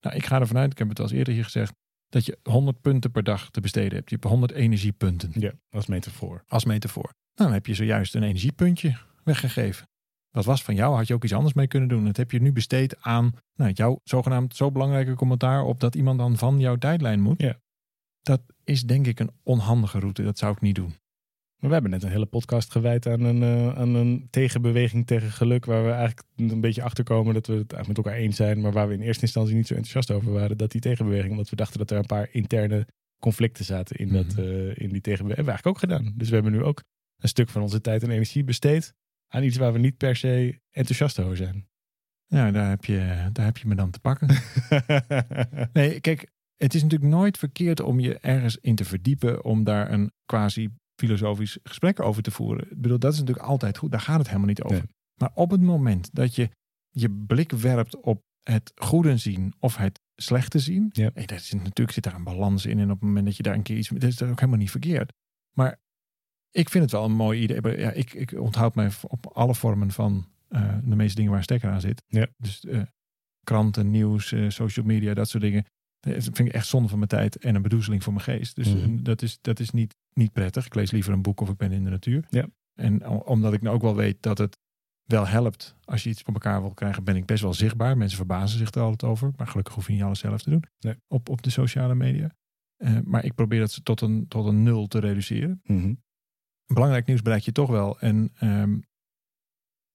Nou, 0.00 0.16
ik 0.16 0.26
ga 0.26 0.40
ervan 0.40 0.56
uit, 0.56 0.72
ik 0.72 0.78
heb 0.78 0.88
het 0.88 1.00
al 1.00 1.10
eerder 1.10 1.34
hier 1.34 1.44
gezegd, 1.44 1.72
dat 2.08 2.26
je 2.26 2.38
100 2.42 2.80
punten 2.80 3.10
per 3.10 3.22
dag 3.22 3.50
te 3.50 3.60
besteden 3.60 3.94
hebt. 3.94 4.10
Je 4.10 4.14
hebt 4.14 4.28
100 4.28 4.52
energiepunten 4.52 5.30
ja, 5.34 5.52
als 5.70 5.86
metafoor. 5.86 6.44
als 6.46 6.64
metafoor. 6.64 7.02
Nou, 7.02 7.14
dan 7.34 7.52
heb 7.52 7.66
je 7.66 7.74
zojuist 7.74 8.14
een 8.14 8.22
energiepuntje 8.22 8.98
weggegeven. 9.24 9.86
Dat 10.30 10.44
was 10.44 10.62
van 10.62 10.74
jou, 10.74 10.96
had 10.96 11.06
je 11.06 11.14
ook 11.14 11.24
iets 11.24 11.32
anders 11.32 11.54
mee 11.54 11.66
kunnen 11.66 11.88
doen. 11.88 12.04
Dat 12.04 12.16
heb 12.16 12.30
je 12.30 12.40
nu 12.40 12.52
besteed 12.52 13.02
aan 13.02 13.32
nou, 13.54 13.72
jouw 13.72 14.00
zogenaamd 14.04 14.56
zo 14.56 14.70
belangrijke 14.70 15.14
commentaar 15.14 15.62
op 15.62 15.80
dat 15.80 15.94
iemand 15.94 16.18
dan 16.18 16.36
van 16.36 16.60
jouw 16.60 16.76
tijdlijn 16.76 17.20
moet. 17.20 17.40
Ja. 17.40 17.60
Dat 18.20 18.42
is 18.64 18.82
denk 18.82 19.06
ik 19.06 19.20
een 19.20 19.30
onhandige 19.42 19.98
route. 19.98 20.22
Dat 20.22 20.38
zou 20.38 20.52
ik 20.52 20.60
niet 20.60 20.74
doen. 20.74 20.94
Maar 21.62 21.70
we 21.70 21.76
hebben 21.76 21.90
net 21.90 22.02
een 22.02 22.10
hele 22.16 22.26
podcast 22.26 22.72
gewijd 22.72 23.06
aan 23.06 23.20
een, 23.20 23.42
eh, 23.42 23.78
aan 23.78 23.94
een 23.94 24.26
tegenbeweging 24.30 25.06
tegen 25.06 25.30
geluk. 25.30 25.64
Waar 25.64 25.84
we 25.84 25.90
eigenlijk 25.90 26.22
een 26.36 26.60
beetje 26.60 26.82
achter 26.82 27.04
komen 27.04 27.34
dat 27.34 27.46
we 27.46 27.52
het 27.52 27.72
eigenlijk 27.72 27.96
met 27.96 28.06
elkaar 28.06 28.20
eens 28.20 28.36
zijn. 28.36 28.60
Maar 28.60 28.72
waar 28.72 28.88
we 28.88 28.94
in 28.94 29.00
eerste 29.00 29.22
instantie 29.22 29.54
niet 29.54 29.66
zo 29.66 29.74
enthousiast 29.74 30.10
over 30.10 30.32
waren. 30.32 30.56
Dat 30.58 30.70
die 30.70 30.80
tegenbeweging, 30.80 31.30
omdat 31.30 31.50
we 31.50 31.56
dachten 31.56 31.78
dat 31.78 31.90
er 31.90 31.96
een 31.96 32.06
paar 32.06 32.28
interne 32.32 32.86
conflicten 33.18 33.64
zaten 33.64 33.96
in, 33.96 34.08
dat, 34.12 34.26
Mhm. 34.26 34.40
eh, 34.40 34.46
in 34.76 34.88
die 34.88 35.00
tegenbeweging. 35.00 35.28
Hebben 35.28 35.44
we 35.44 35.50
eigenlijk 35.50 35.66
ook 35.66 35.78
gedaan. 35.78 36.12
Dus 36.16 36.28
we 36.28 36.34
hebben 36.34 36.52
nu 36.52 36.62
ook 36.62 36.82
een 37.16 37.28
stuk 37.28 37.48
van 37.48 37.62
onze 37.62 37.80
tijd 37.80 38.02
en 38.02 38.10
energie 38.10 38.44
besteed 38.44 38.94
aan 39.28 39.42
iets 39.42 39.56
waar 39.56 39.72
we 39.72 39.78
niet 39.78 39.96
per 39.96 40.16
se 40.16 40.60
enthousiast 40.70 41.18
over 41.20 41.36
zijn. 41.36 41.66
Nou, 42.28 42.52
daar 42.52 42.68
heb 42.68 42.84
je, 42.84 43.28
daar 43.32 43.44
heb 43.44 43.56
je 43.56 43.68
me 43.68 43.74
dan 43.74 43.90
te 43.90 44.00
pakken. 44.00 44.28
nee, 45.72 46.00
kijk, 46.00 46.30
het 46.56 46.74
is 46.74 46.82
natuurlijk 46.82 47.10
nooit 47.10 47.38
verkeerd 47.38 47.80
om 47.80 48.00
je 48.00 48.18
ergens 48.18 48.56
in 48.60 48.74
te 48.74 48.84
verdiepen. 48.84 49.44
Om 49.44 49.64
daar 49.64 49.92
een 49.92 50.12
quasi 50.24 50.68
filosofisch 50.96 51.58
gesprek 51.62 52.00
over 52.00 52.22
te 52.22 52.30
voeren. 52.30 52.70
Ik 52.70 52.80
bedoel, 52.80 52.98
dat 52.98 53.12
is 53.12 53.18
natuurlijk 53.18 53.46
altijd 53.46 53.78
goed. 53.78 53.90
Daar 53.90 54.00
gaat 54.00 54.18
het 54.18 54.26
helemaal 54.26 54.48
niet 54.48 54.62
over. 54.62 54.76
Nee. 54.76 54.94
Maar 55.20 55.30
op 55.34 55.50
het 55.50 55.60
moment 55.60 56.08
dat 56.12 56.34
je 56.34 56.50
je 56.90 57.10
blik 57.10 57.50
werpt 57.50 58.00
op 58.00 58.22
het 58.42 58.72
goede 58.74 59.16
zien 59.16 59.54
of 59.58 59.76
het 59.76 60.00
slechte 60.16 60.58
zien. 60.58 60.88
Ja. 60.92 61.10
Hey, 61.14 61.26
dat 61.26 61.38
is, 61.38 61.52
natuurlijk 61.52 61.90
zit 61.90 62.04
daar 62.04 62.14
een 62.14 62.24
balans 62.24 62.66
in. 62.66 62.78
En 62.78 62.90
op 62.90 63.00
het 63.00 63.08
moment 63.08 63.26
dat 63.26 63.36
je 63.36 63.42
daar 63.42 63.54
een 63.54 63.62
keer 63.62 63.76
iets... 63.76 63.88
Dat 63.88 64.02
is 64.02 64.22
ook 64.22 64.40
helemaal 64.40 64.60
niet 64.60 64.70
verkeerd. 64.70 65.12
Maar 65.52 65.80
ik 66.50 66.68
vind 66.68 66.84
het 66.84 66.92
wel 66.92 67.04
een 67.04 67.12
mooi 67.12 67.42
idee. 67.42 67.78
Ja, 67.78 67.90
ik, 67.90 68.14
ik 68.14 68.32
onthoud 68.32 68.74
mij 68.74 68.90
op 69.02 69.26
alle 69.26 69.54
vormen 69.54 69.90
van 69.90 70.26
eh, 70.48 70.78
de 70.84 70.96
meeste 70.96 71.14
dingen 71.14 71.30
waar 71.30 71.38
een 71.38 71.44
stekker 71.44 71.70
aan 71.70 71.80
zit. 71.80 72.02
Ja. 72.06 72.26
Dus 72.36 72.64
eh, 72.64 72.82
kranten, 73.44 73.90
nieuws, 73.90 74.32
eh, 74.32 74.48
social 74.48 74.86
media, 74.86 75.14
dat 75.14 75.28
soort 75.28 75.42
dingen. 75.42 75.66
Dat 76.02 76.22
vind 76.22 76.38
ik 76.38 76.52
echt 76.52 76.66
zonde 76.66 76.88
van 76.88 76.98
mijn 76.98 77.10
tijd 77.10 77.36
en 77.36 77.54
een 77.54 77.62
bedoezeling 77.62 78.02
voor 78.02 78.12
mijn 78.12 78.24
geest. 78.24 78.56
Dus 78.56 78.74
Mhm. 78.74 79.02
dat 79.02 79.22
is, 79.22 79.38
dat 79.40 79.60
is 79.60 79.70
niet, 79.70 79.94
niet 80.14 80.32
prettig. 80.32 80.66
Ik 80.66 80.74
lees 80.74 80.90
liever 80.90 81.12
een 81.12 81.22
boek 81.22 81.40
of 81.40 81.48
ik 81.48 81.56
ben 81.56 81.72
in 81.72 81.84
de 81.84 81.90
natuur. 81.90 82.24
Ja. 82.30 82.46
En 82.74 83.06
omdat 83.08 83.52
ik 83.52 83.62
nou 83.62 83.74
ook 83.74 83.82
wel 83.82 83.94
weet 83.96 84.22
dat 84.22 84.38
het 84.38 84.58
wel 85.02 85.26
helpt 85.26 85.76
als 85.84 86.02
je 86.02 86.10
iets 86.10 86.22
voor 86.22 86.34
elkaar 86.34 86.60
wil 86.60 86.74
krijgen, 86.74 87.04
ben 87.04 87.16
ik 87.16 87.26
best 87.26 87.42
wel 87.42 87.54
zichtbaar. 87.54 87.96
Mensen 87.96 88.16
verbazen 88.16 88.58
zich 88.58 88.70
er 88.70 88.80
altijd 88.82 89.10
over. 89.10 89.32
Maar 89.36 89.46
gelukkig 89.46 89.74
hoef 89.74 89.86
je 89.86 89.92
niet 89.92 90.02
alles 90.02 90.18
zelf 90.18 90.42
te 90.42 90.50
doen 90.50 90.64
Nee. 90.78 90.94
op, 91.08 91.28
op 91.28 91.42
de 91.42 91.50
sociale 91.50 91.94
media. 91.94 92.36
Eh, 92.76 92.98
maar 93.04 93.24
ik 93.24 93.34
probeer 93.34 93.60
dat 93.60 93.84
tot 93.84 94.00
een, 94.00 94.28
tot 94.28 94.46
een 94.46 94.62
nul 94.62 94.86
te 94.86 94.98
reduceren. 94.98 95.60
Mhm. 95.64 95.94
Belangrijk 96.66 97.06
nieuws 97.06 97.22
bereik 97.22 97.42
je 97.42 97.52
toch 97.52 97.70
wel. 97.70 98.00
En 98.00 98.30
ehm, 98.34 98.78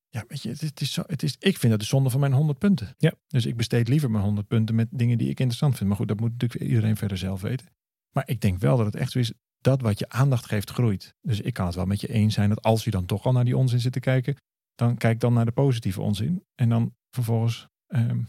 Ja, 0.10 0.24
weet 0.28 0.41
je, 0.41 0.50
het 0.50 0.82
is, 0.82 0.93
zo, 0.93 1.04
het 1.08 1.24
is, 1.24 1.36
ik 1.39 1.58
vind 1.58 1.72
het 1.72 1.82
de 1.82 1.88
zonde 1.88 2.10
van 2.10 2.20
mijn 2.20 2.34
100 2.34 2.60
punten. 2.60 2.96
Ja. 2.98 3.13
Dus 3.28 3.46
ik 3.46 3.58
besteed 3.58 3.88
liever 3.88 4.12
mijn 4.12 4.24
100 4.24 4.48
punten 4.48 4.76
met 4.76 4.88
dingen 4.91 5.17
die 5.17 5.30
ik 5.30 5.39
interessant 5.39 5.76
vind. 5.76 5.89
Maar 5.89 5.98
goed, 5.98 6.08
dat 6.08 6.20
moet 6.20 6.32
natuurlijk 6.32 6.62
iedereen 6.62 6.98
verder 6.98 7.17
zelf 7.17 7.41
weten. 7.41 7.67
Maar 8.12 8.24
ik 8.28 8.41
denk 8.41 8.60
wel 8.60 8.78
dat 8.78 8.86
het 8.86 8.96
echt 8.96 9.12
zo 9.12 9.20
is, 9.20 9.34
dat 9.58 9.82
wat 9.82 10.00
je 10.00 10.10
aandacht 10.10 10.46
geeft 10.46 10.70
groeit. 10.70 11.15
Dus 11.22 11.41
ik 11.41 11.54
kan 11.54 11.65
het 11.65 11.76
wel 11.76 11.86
met 11.86 12.02
je 12.02 12.08
eens 12.08 12.34
zijn 12.34 12.50
dat 12.50 12.62
als 12.62 12.84
je 12.84 12.91
dan 12.91 13.06
toch 13.06 13.26
al 13.26 13.32
naar 13.32 13.46
die 13.46 13.58
onzin 13.58 13.80
zit 13.80 13.91
te 13.91 14.00
kijken, 14.00 14.36
dan 14.76 14.98
kijk 14.98 15.20
dan 15.20 15.34
naar 15.34 15.46
de 15.46 15.52
positieve 15.52 16.02
onzin. 16.02 16.43
En 16.56 16.70
dan 16.70 16.96
vervolgens 17.12 17.67
ehm, 17.88 18.22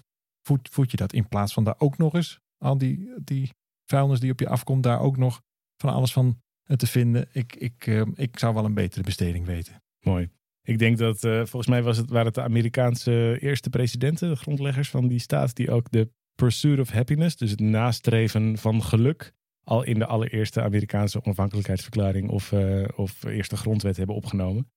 voed, 0.43 0.69
voed 0.69 0.91
je 0.91 0.97
dat 0.97 1.12
in 1.12 1.29
plaats 1.29 1.53
van 1.53 1.64
daar 1.64 1.75
ook 1.79 1.99
nog 1.99 2.14
eens 2.14 2.41
al 2.59 2.79
die, 2.79 3.12
die 3.25 3.51
vuilnis 3.91 4.21
die 4.21 4.33
op 4.33 4.41
je 4.41 4.49
afkomt, 4.49 4.83
daar 4.83 5.01
ook 5.01 5.17
nog 5.17 5.43
van 5.77 5.93
alles 5.93 6.12
van 6.12 6.41
te 6.77 6.87
vinden. 6.87 7.29
Ik, 7.33 7.57
ik, 7.57 7.87
ehm, 7.87 8.11
ik 8.14 8.38
zou 8.38 8.55
wel 8.55 8.64
een 8.64 8.75
betere 8.75 9.03
besteding 9.03 9.47
weten. 9.47 9.83
Mooi. 10.01 10.31
Ik 10.69 10.79
denk 10.79 10.99
dat 10.99 11.25
eh, 11.25 11.37
volgens 11.37 11.67
mij 11.67 11.83
was 11.83 11.97
het, 11.97 12.11
waren 12.11 12.27
het 12.27 12.35
de 12.35 12.43
Amerikaanse 12.43 13.39
eerste 13.41 13.71
presidenten, 13.71 14.29
de 14.29 14.37
grondleggers 14.37 14.91
van 14.91 15.09
die 15.09 15.19
staat, 15.19 15.57
die 15.57 15.71
ook 15.71 15.91
de 15.91 16.11
pursuit 16.35 16.81
of 16.81 16.91
happiness, 16.91 17.37
dus 17.37 17.51
het 17.51 17.61
nastreven 17.61 18.59
van 18.59 18.83
geluk, 18.83 19.33
al 19.65 19.83
in 19.83 19.99
de 19.99 20.07
allereerste 20.07 20.63
Amerikaanse 20.63 21.25
onafhankelijkheidsverklaring 21.25 22.29
of, 22.29 22.53
uh, 22.53 22.85
of 22.97 23.25
eerste 23.25 23.57
grondwet 23.57 23.97
hebben 23.97 24.17
opgenomen. 24.17 24.71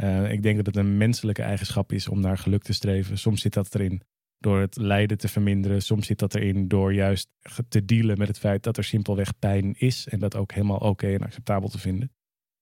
Uh, 0.00 0.32
ik 0.32 0.42
denk 0.42 0.56
dat 0.56 0.66
het 0.66 0.76
een 0.76 0.96
menselijke 0.96 1.42
eigenschap 1.42 1.92
is 1.92 2.08
om 2.08 2.20
naar 2.20 2.38
geluk 2.38 2.62
te 2.62 2.72
streven. 2.72 3.18
Soms 3.18 3.40
zit 3.40 3.54
dat 3.54 3.74
erin 3.74 4.02
door 4.38 4.60
het 4.60 4.76
lijden 4.76 5.18
te 5.18 5.28
verminderen. 5.28 5.82
Soms 5.82 6.06
zit 6.06 6.18
dat 6.18 6.34
erin 6.34 6.68
door 6.68 6.94
juist 6.94 7.28
te 7.68 7.84
dealen 7.84 8.18
met 8.18 8.28
het 8.28 8.38
feit 8.38 8.62
dat 8.62 8.76
er 8.76 8.84
simpelweg 8.84 9.38
pijn 9.38 9.74
is. 9.78 10.08
En 10.08 10.18
dat 10.18 10.36
ook 10.36 10.52
helemaal 10.52 10.78
oké 10.78 11.06
en 11.06 11.22
acceptabel 11.22 11.68
te 11.68 11.78
vinden. 11.78 12.12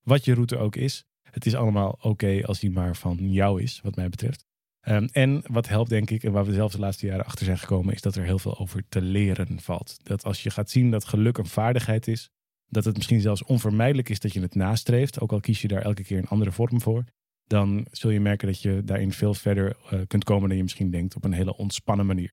Wat 0.03 0.25
je 0.25 0.35
route 0.35 0.57
ook 0.57 0.77
is. 0.77 1.05
Het 1.31 1.47
is 1.47 1.55
allemaal 1.55 1.99
oké 2.01 2.41
als 2.45 2.61
die 2.61 2.71
maar 2.71 2.97
van 2.97 3.31
jou 3.31 3.63
is, 3.63 3.81
wat 3.83 3.97
mij 3.97 4.09
betreft. 4.09 4.45
Um, 4.89 5.09
en 5.13 5.43
wat 5.47 5.69
helpt, 5.69 5.91
denk 5.91 6.11
ik, 6.11 6.23
en 6.23 6.33
waar 6.33 6.45
we 6.45 6.53
zelfs 6.53 6.75
de 6.75 6.81
laatste 6.81 7.07
jaren 7.07 7.25
achter 7.25 7.45
zijn 7.45 7.59
gekomen, 7.59 7.95
is 7.95 8.01
dat 8.01 8.17
er 8.17 8.25
heel 8.25 8.39
veel 8.39 8.59
over 8.59 8.83
te 8.89 9.01
leren 9.01 9.61
valt. 9.61 9.99
Dat 10.03 10.25
als 10.25 10.43
je 10.43 10.51
gaat 10.51 10.71
zien 10.71 10.91
dat 10.91 11.05
geluk 11.05 11.39
een 11.39 11.47
vaardigheid 11.47 12.09
is, 12.09 12.31
dat 12.69 12.85
het 12.85 12.97
misschien 12.97 13.21
zelfs 13.21 13.45
onvermijdelijk 13.45 14.09
is 14.09 14.21
dat 14.21 14.33
je 14.33 14.41
het 14.41 14.55
nastreeft, 14.55 15.21
ook 15.21 15.33
al 15.33 15.41
kies 15.41 15.63
je 15.63 15.69
daar 15.69 15.83
elke 15.83 16.03
keer 16.03 16.19
een 16.19 16.29
andere 16.29 16.53
vorm 16.53 16.81
voor, 16.81 17.05
dan 17.47 17.87
zul 17.91 18.11
je 18.11 18.21
merken 18.21 18.47
dat 18.47 18.63
je 18.63 18.83
daarin 18.85 19.13
veel 19.13 19.35
verder 19.35 19.77
uh, 19.93 20.01
kunt 20.07 20.25
komen 20.25 20.49
dan 20.49 20.57
je 20.57 20.63
misschien 20.63 20.91
denkt 20.91 21.17
op 21.17 21.25
een 21.25 21.33
hele 21.33 21.57
ontspannen 21.57 22.07
manier. 22.07 22.33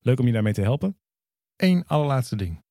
Leuk 0.00 0.20
om 0.20 0.26
je 0.26 0.32
daarmee 0.32 0.52
te 0.52 0.60
helpen. 0.60 0.96
Eén 1.56 1.86
allerlaatste 1.86 2.36
ding. 2.36 2.62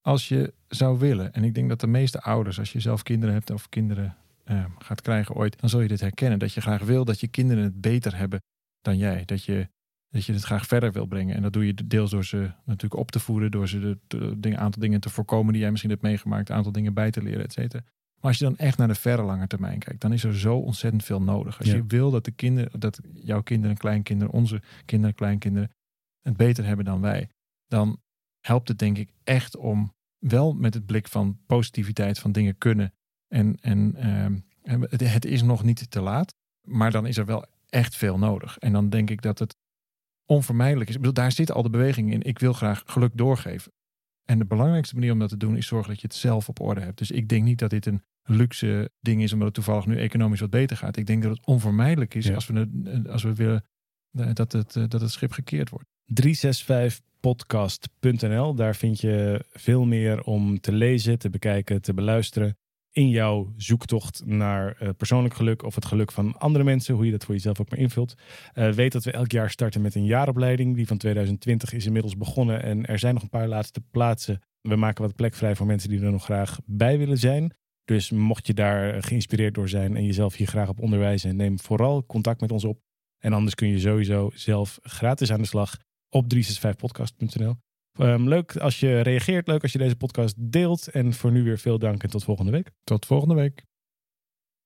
Als 0.00 0.28
je 0.28 0.54
zou 0.68 0.98
willen, 0.98 1.32
en 1.32 1.44
ik 1.44 1.54
denk 1.54 1.68
dat 1.68 1.80
de 1.80 1.86
meeste 1.86 2.22
ouders, 2.22 2.58
als 2.58 2.72
je 2.72 2.80
zelf 2.80 3.02
kinderen 3.02 3.34
hebt 3.34 3.50
of 3.50 3.68
kinderen 3.68 4.16
uh, 4.50 4.64
gaat 4.78 5.00
krijgen 5.00 5.34
ooit, 5.34 5.60
dan 5.60 5.68
zul 5.68 5.80
je 5.80 5.88
dit 5.88 6.00
herkennen. 6.00 6.38
Dat 6.38 6.52
je 6.52 6.60
graag 6.60 6.82
wil 6.82 7.04
dat 7.04 7.20
je 7.20 7.28
kinderen 7.28 7.64
het 7.64 7.80
beter 7.80 8.16
hebben 8.16 8.42
dan 8.80 8.96
jij. 8.96 9.24
Dat 9.24 9.44
je, 9.44 9.68
dat 10.08 10.24
je 10.24 10.32
het 10.32 10.42
graag 10.42 10.66
verder 10.66 10.92
wil 10.92 11.06
brengen. 11.06 11.36
En 11.36 11.42
dat 11.42 11.52
doe 11.52 11.66
je 11.66 11.74
deels 11.74 12.10
door 12.10 12.24
ze 12.24 12.52
natuurlijk 12.64 13.00
op 13.00 13.10
te 13.10 13.20
voeden, 13.20 13.50
door 13.50 13.68
ze 13.68 13.80
de, 13.80 13.98
de, 14.06 14.40
de 14.40 14.56
aantal 14.56 14.82
dingen 14.82 15.00
te 15.00 15.10
voorkomen 15.10 15.52
die 15.52 15.60
jij 15.60 15.70
misschien 15.70 15.90
hebt 15.90 16.02
meegemaakt, 16.02 16.48
een 16.48 16.56
aantal 16.56 16.72
dingen 16.72 16.94
bij 16.94 17.10
te 17.10 17.22
leren, 17.22 17.44
et 17.44 17.52
cetera. 17.52 17.84
Maar 18.20 18.32
als 18.32 18.38
je 18.38 18.48
dan 18.48 18.56
echt 18.56 18.78
naar 18.78 18.88
de 18.88 18.94
verre 18.94 19.22
lange 19.22 19.46
termijn 19.46 19.78
kijkt, 19.78 20.00
dan 20.00 20.12
is 20.12 20.24
er 20.24 20.38
zo 20.38 20.56
ontzettend 20.56 21.04
veel 21.04 21.22
nodig. 21.22 21.58
Als 21.58 21.68
Ja. 21.68 21.74
je 21.74 21.84
wil 21.86 22.10
dat 22.10 22.24
de 22.24 22.30
kinderen, 22.30 22.80
dat 22.80 23.00
jouw 23.14 23.42
kinderen, 23.42 23.76
kleinkinderen, 23.76 24.32
onze 24.32 24.62
kinderen, 24.84 25.14
kleinkinderen 25.14 25.70
het 26.20 26.36
beter 26.36 26.64
hebben 26.64 26.84
dan 26.84 27.00
wij, 27.00 27.28
dan 27.66 28.00
helpt 28.40 28.68
het 28.68 28.78
denk 28.78 28.98
ik 28.98 29.10
echt 29.24 29.56
om 29.56 29.92
wel 30.18 30.54
met 30.54 30.74
het 30.74 30.86
blik 30.86 31.08
van 31.08 31.38
positiviteit 31.46 32.18
van 32.18 32.32
dingen 32.32 32.58
kunnen. 32.58 32.92
En, 33.34 33.56
en 33.60 33.94
ehm, 33.96 34.36
het, 34.88 35.00
het 35.00 35.24
is 35.24 35.42
nog 35.42 35.64
niet 35.64 35.90
te 35.90 36.00
laat, 36.00 36.34
maar 36.62 36.90
dan 36.90 37.06
is 37.06 37.16
er 37.16 37.26
wel 37.26 37.44
echt 37.68 37.96
veel 37.96 38.18
nodig. 38.18 38.58
En 38.58 38.72
dan 38.72 38.90
denk 38.90 39.10
ik 39.10 39.22
dat 39.22 39.38
het 39.38 39.56
onvermijdelijk 40.26 40.88
is. 40.88 40.94
Ik 40.94 41.00
bedoel, 41.00 41.16
daar 41.16 41.32
zit 41.32 41.52
al 41.52 41.62
de 41.62 41.70
beweging 41.70 42.12
in. 42.12 42.22
Ik 42.22 42.38
wil 42.38 42.52
graag 42.52 42.82
geluk 42.86 43.10
doorgeven. 43.14 43.72
En 44.24 44.38
de 44.38 44.44
belangrijkste 44.44 44.94
manier 44.94 45.12
om 45.12 45.18
dat 45.18 45.28
te 45.28 45.36
doen 45.36 45.56
is 45.56 45.66
zorgen 45.66 45.90
dat 45.90 46.00
je 46.00 46.06
het 46.06 46.16
zelf 46.16 46.48
op 46.48 46.60
orde 46.60 46.80
hebt. 46.80 46.98
Dus 46.98 47.10
ik 47.10 47.28
denk 47.28 47.44
niet 47.44 47.58
dat 47.58 47.70
dit 47.70 47.86
een 47.86 48.02
luxe 48.22 48.90
ding 49.00 49.22
is 49.22 49.32
omdat 49.32 49.46
het 49.46 49.56
toevallig 49.56 49.86
nu 49.86 49.98
economisch 49.98 50.40
wat 50.40 50.50
beter 50.50 50.76
gaat. 50.76 50.96
Ik 50.96 51.06
denk 51.06 51.22
dat 51.22 51.36
het 51.36 51.46
onvermijdelijk 51.46 52.14
is 52.14 52.26
Ja. 52.26 52.34
als, 52.34 52.46
we, 52.46 53.02
als 53.08 53.22
we 53.22 53.34
willen 53.34 53.64
eh, 54.12 54.28
dat 54.32 54.52
het, 54.52 54.76
eh, 54.76 54.84
dat 54.88 55.00
het 55.00 55.10
schip 55.10 55.32
gekeerd 55.32 55.70
wordt. 55.70 55.86
365podcast.nl. 56.04 58.54
Daar 58.54 58.76
vind 58.76 59.00
je 59.00 59.44
veel 59.50 59.84
meer 59.84 60.22
om 60.22 60.60
te 60.60 60.72
lezen, 60.72 61.18
te 61.18 61.30
bekijken, 61.30 61.82
te 61.82 61.94
beluisteren. 61.94 62.56
In 62.94 63.08
jouw 63.08 63.52
zoektocht 63.56 64.26
naar 64.26 64.76
eh, 64.76 64.88
persoonlijk 64.96 65.34
geluk 65.34 65.62
of 65.62 65.74
het 65.74 65.84
geluk 65.84 66.12
van 66.12 66.38
andere 66.38 66.64
mensen, 66.64 66.94
hoe 66.94 67.04
je 67.04 67.10
dat 67.10 67.24
voor 67.24 67.34
jezelf 67.34 67.60
ook 67.60 67.70
maar 67.70 67.78
invult. 67.78 68.14
Eh, 68.52 68.70
weet 68.70 68.92
dat 68.92 69.04
we 69.04 69.10
elk 69.10 69.30
jaar 69.30 69.50
starten 69.50 69.80
met 69.80 69.94
een 69.94 70.04
jaaropleiding. 70.04 70.76
Die 70.76 70.86
van 70.86 70.96
2020 70.96 71.72
is 71.72 71.86
inmiddels 71.86 72.16
begonnen 72.16 72.62
en 72.62 72.86
er 72.86 72.98
zijn 72.98 73.14
nog 73.14 73.22
een 73.22 73.28
paar 73.28 73.48
laatste 73.48 73.80
plaatsen. 73.90 74.40
We 74.60 74.76
maken 74.76 75.04
wat 75.04 75.14
plek 75.14 75.34
vrij 75.34 75.56
voor 75.56 75.66
mensen 75.66 75.88
die 75.88 76.00
er 76.00 76.10
nog 76.10 76.24
graag 76.24 76.58
bij 76.64 76.98
willen 76.98 77.18
zijn. 77.18 77.54
Dus 77.84 78.10
mocht 78.10 78.46
je 78.46 78.54
daar 78.54 79.02
geïnspireerd 79.02 79.54
door 79.54 79.68
zijn 79.68 79.96
en 79.96 80.04
jezelf 80.04 80.34
hier 80.34 80.46
graag 80.46 80.68
op 80.68 80.80
onderwijzen, 80.80 81.36
neem 81.36 81.58
vooral 81.60 82.06
contact 82.06 82.40
met 82.40 82.52
ons 82.52 82.64
op. 82.64 82.80
En 83.18 83.32
anders 83.32 83.54
kun 83.54 83.68
je 83.68 83.78
sowieso 83.78 84.30
zelf 84.34 84.78
gratis 84.82 85.32
aan 85.32 85.40
de 85.40 85.46
slag 85.46 85.76
op 86.08 86.34
365podcast.nl. 86.34 87.56
Ehm, 87.98 88.28
leuk 88.28 88.56
als 88.56 88.80
je 88.80 89.00
reageert, 89.00 89.46
leuk 89.46 89.62
als 89.62 89.72
je 89.72 89.78
deze 89.78 89.96
podcast 89.96 90.34
deelt. 90.38 90.88
En 90.88 91.12
voor 91.12 91.32
nu 91.32 91.42
weer 91.42 91.58
veel 91.58 91.78
dank 91.78 92.02
en 92.02 92.10
tot 92.10 92.24
volgende 92.24 92.50
week. 92.50 92.70
Tot 92.84 93.06
volgende 93.06 93.34
week. 93.34 93.64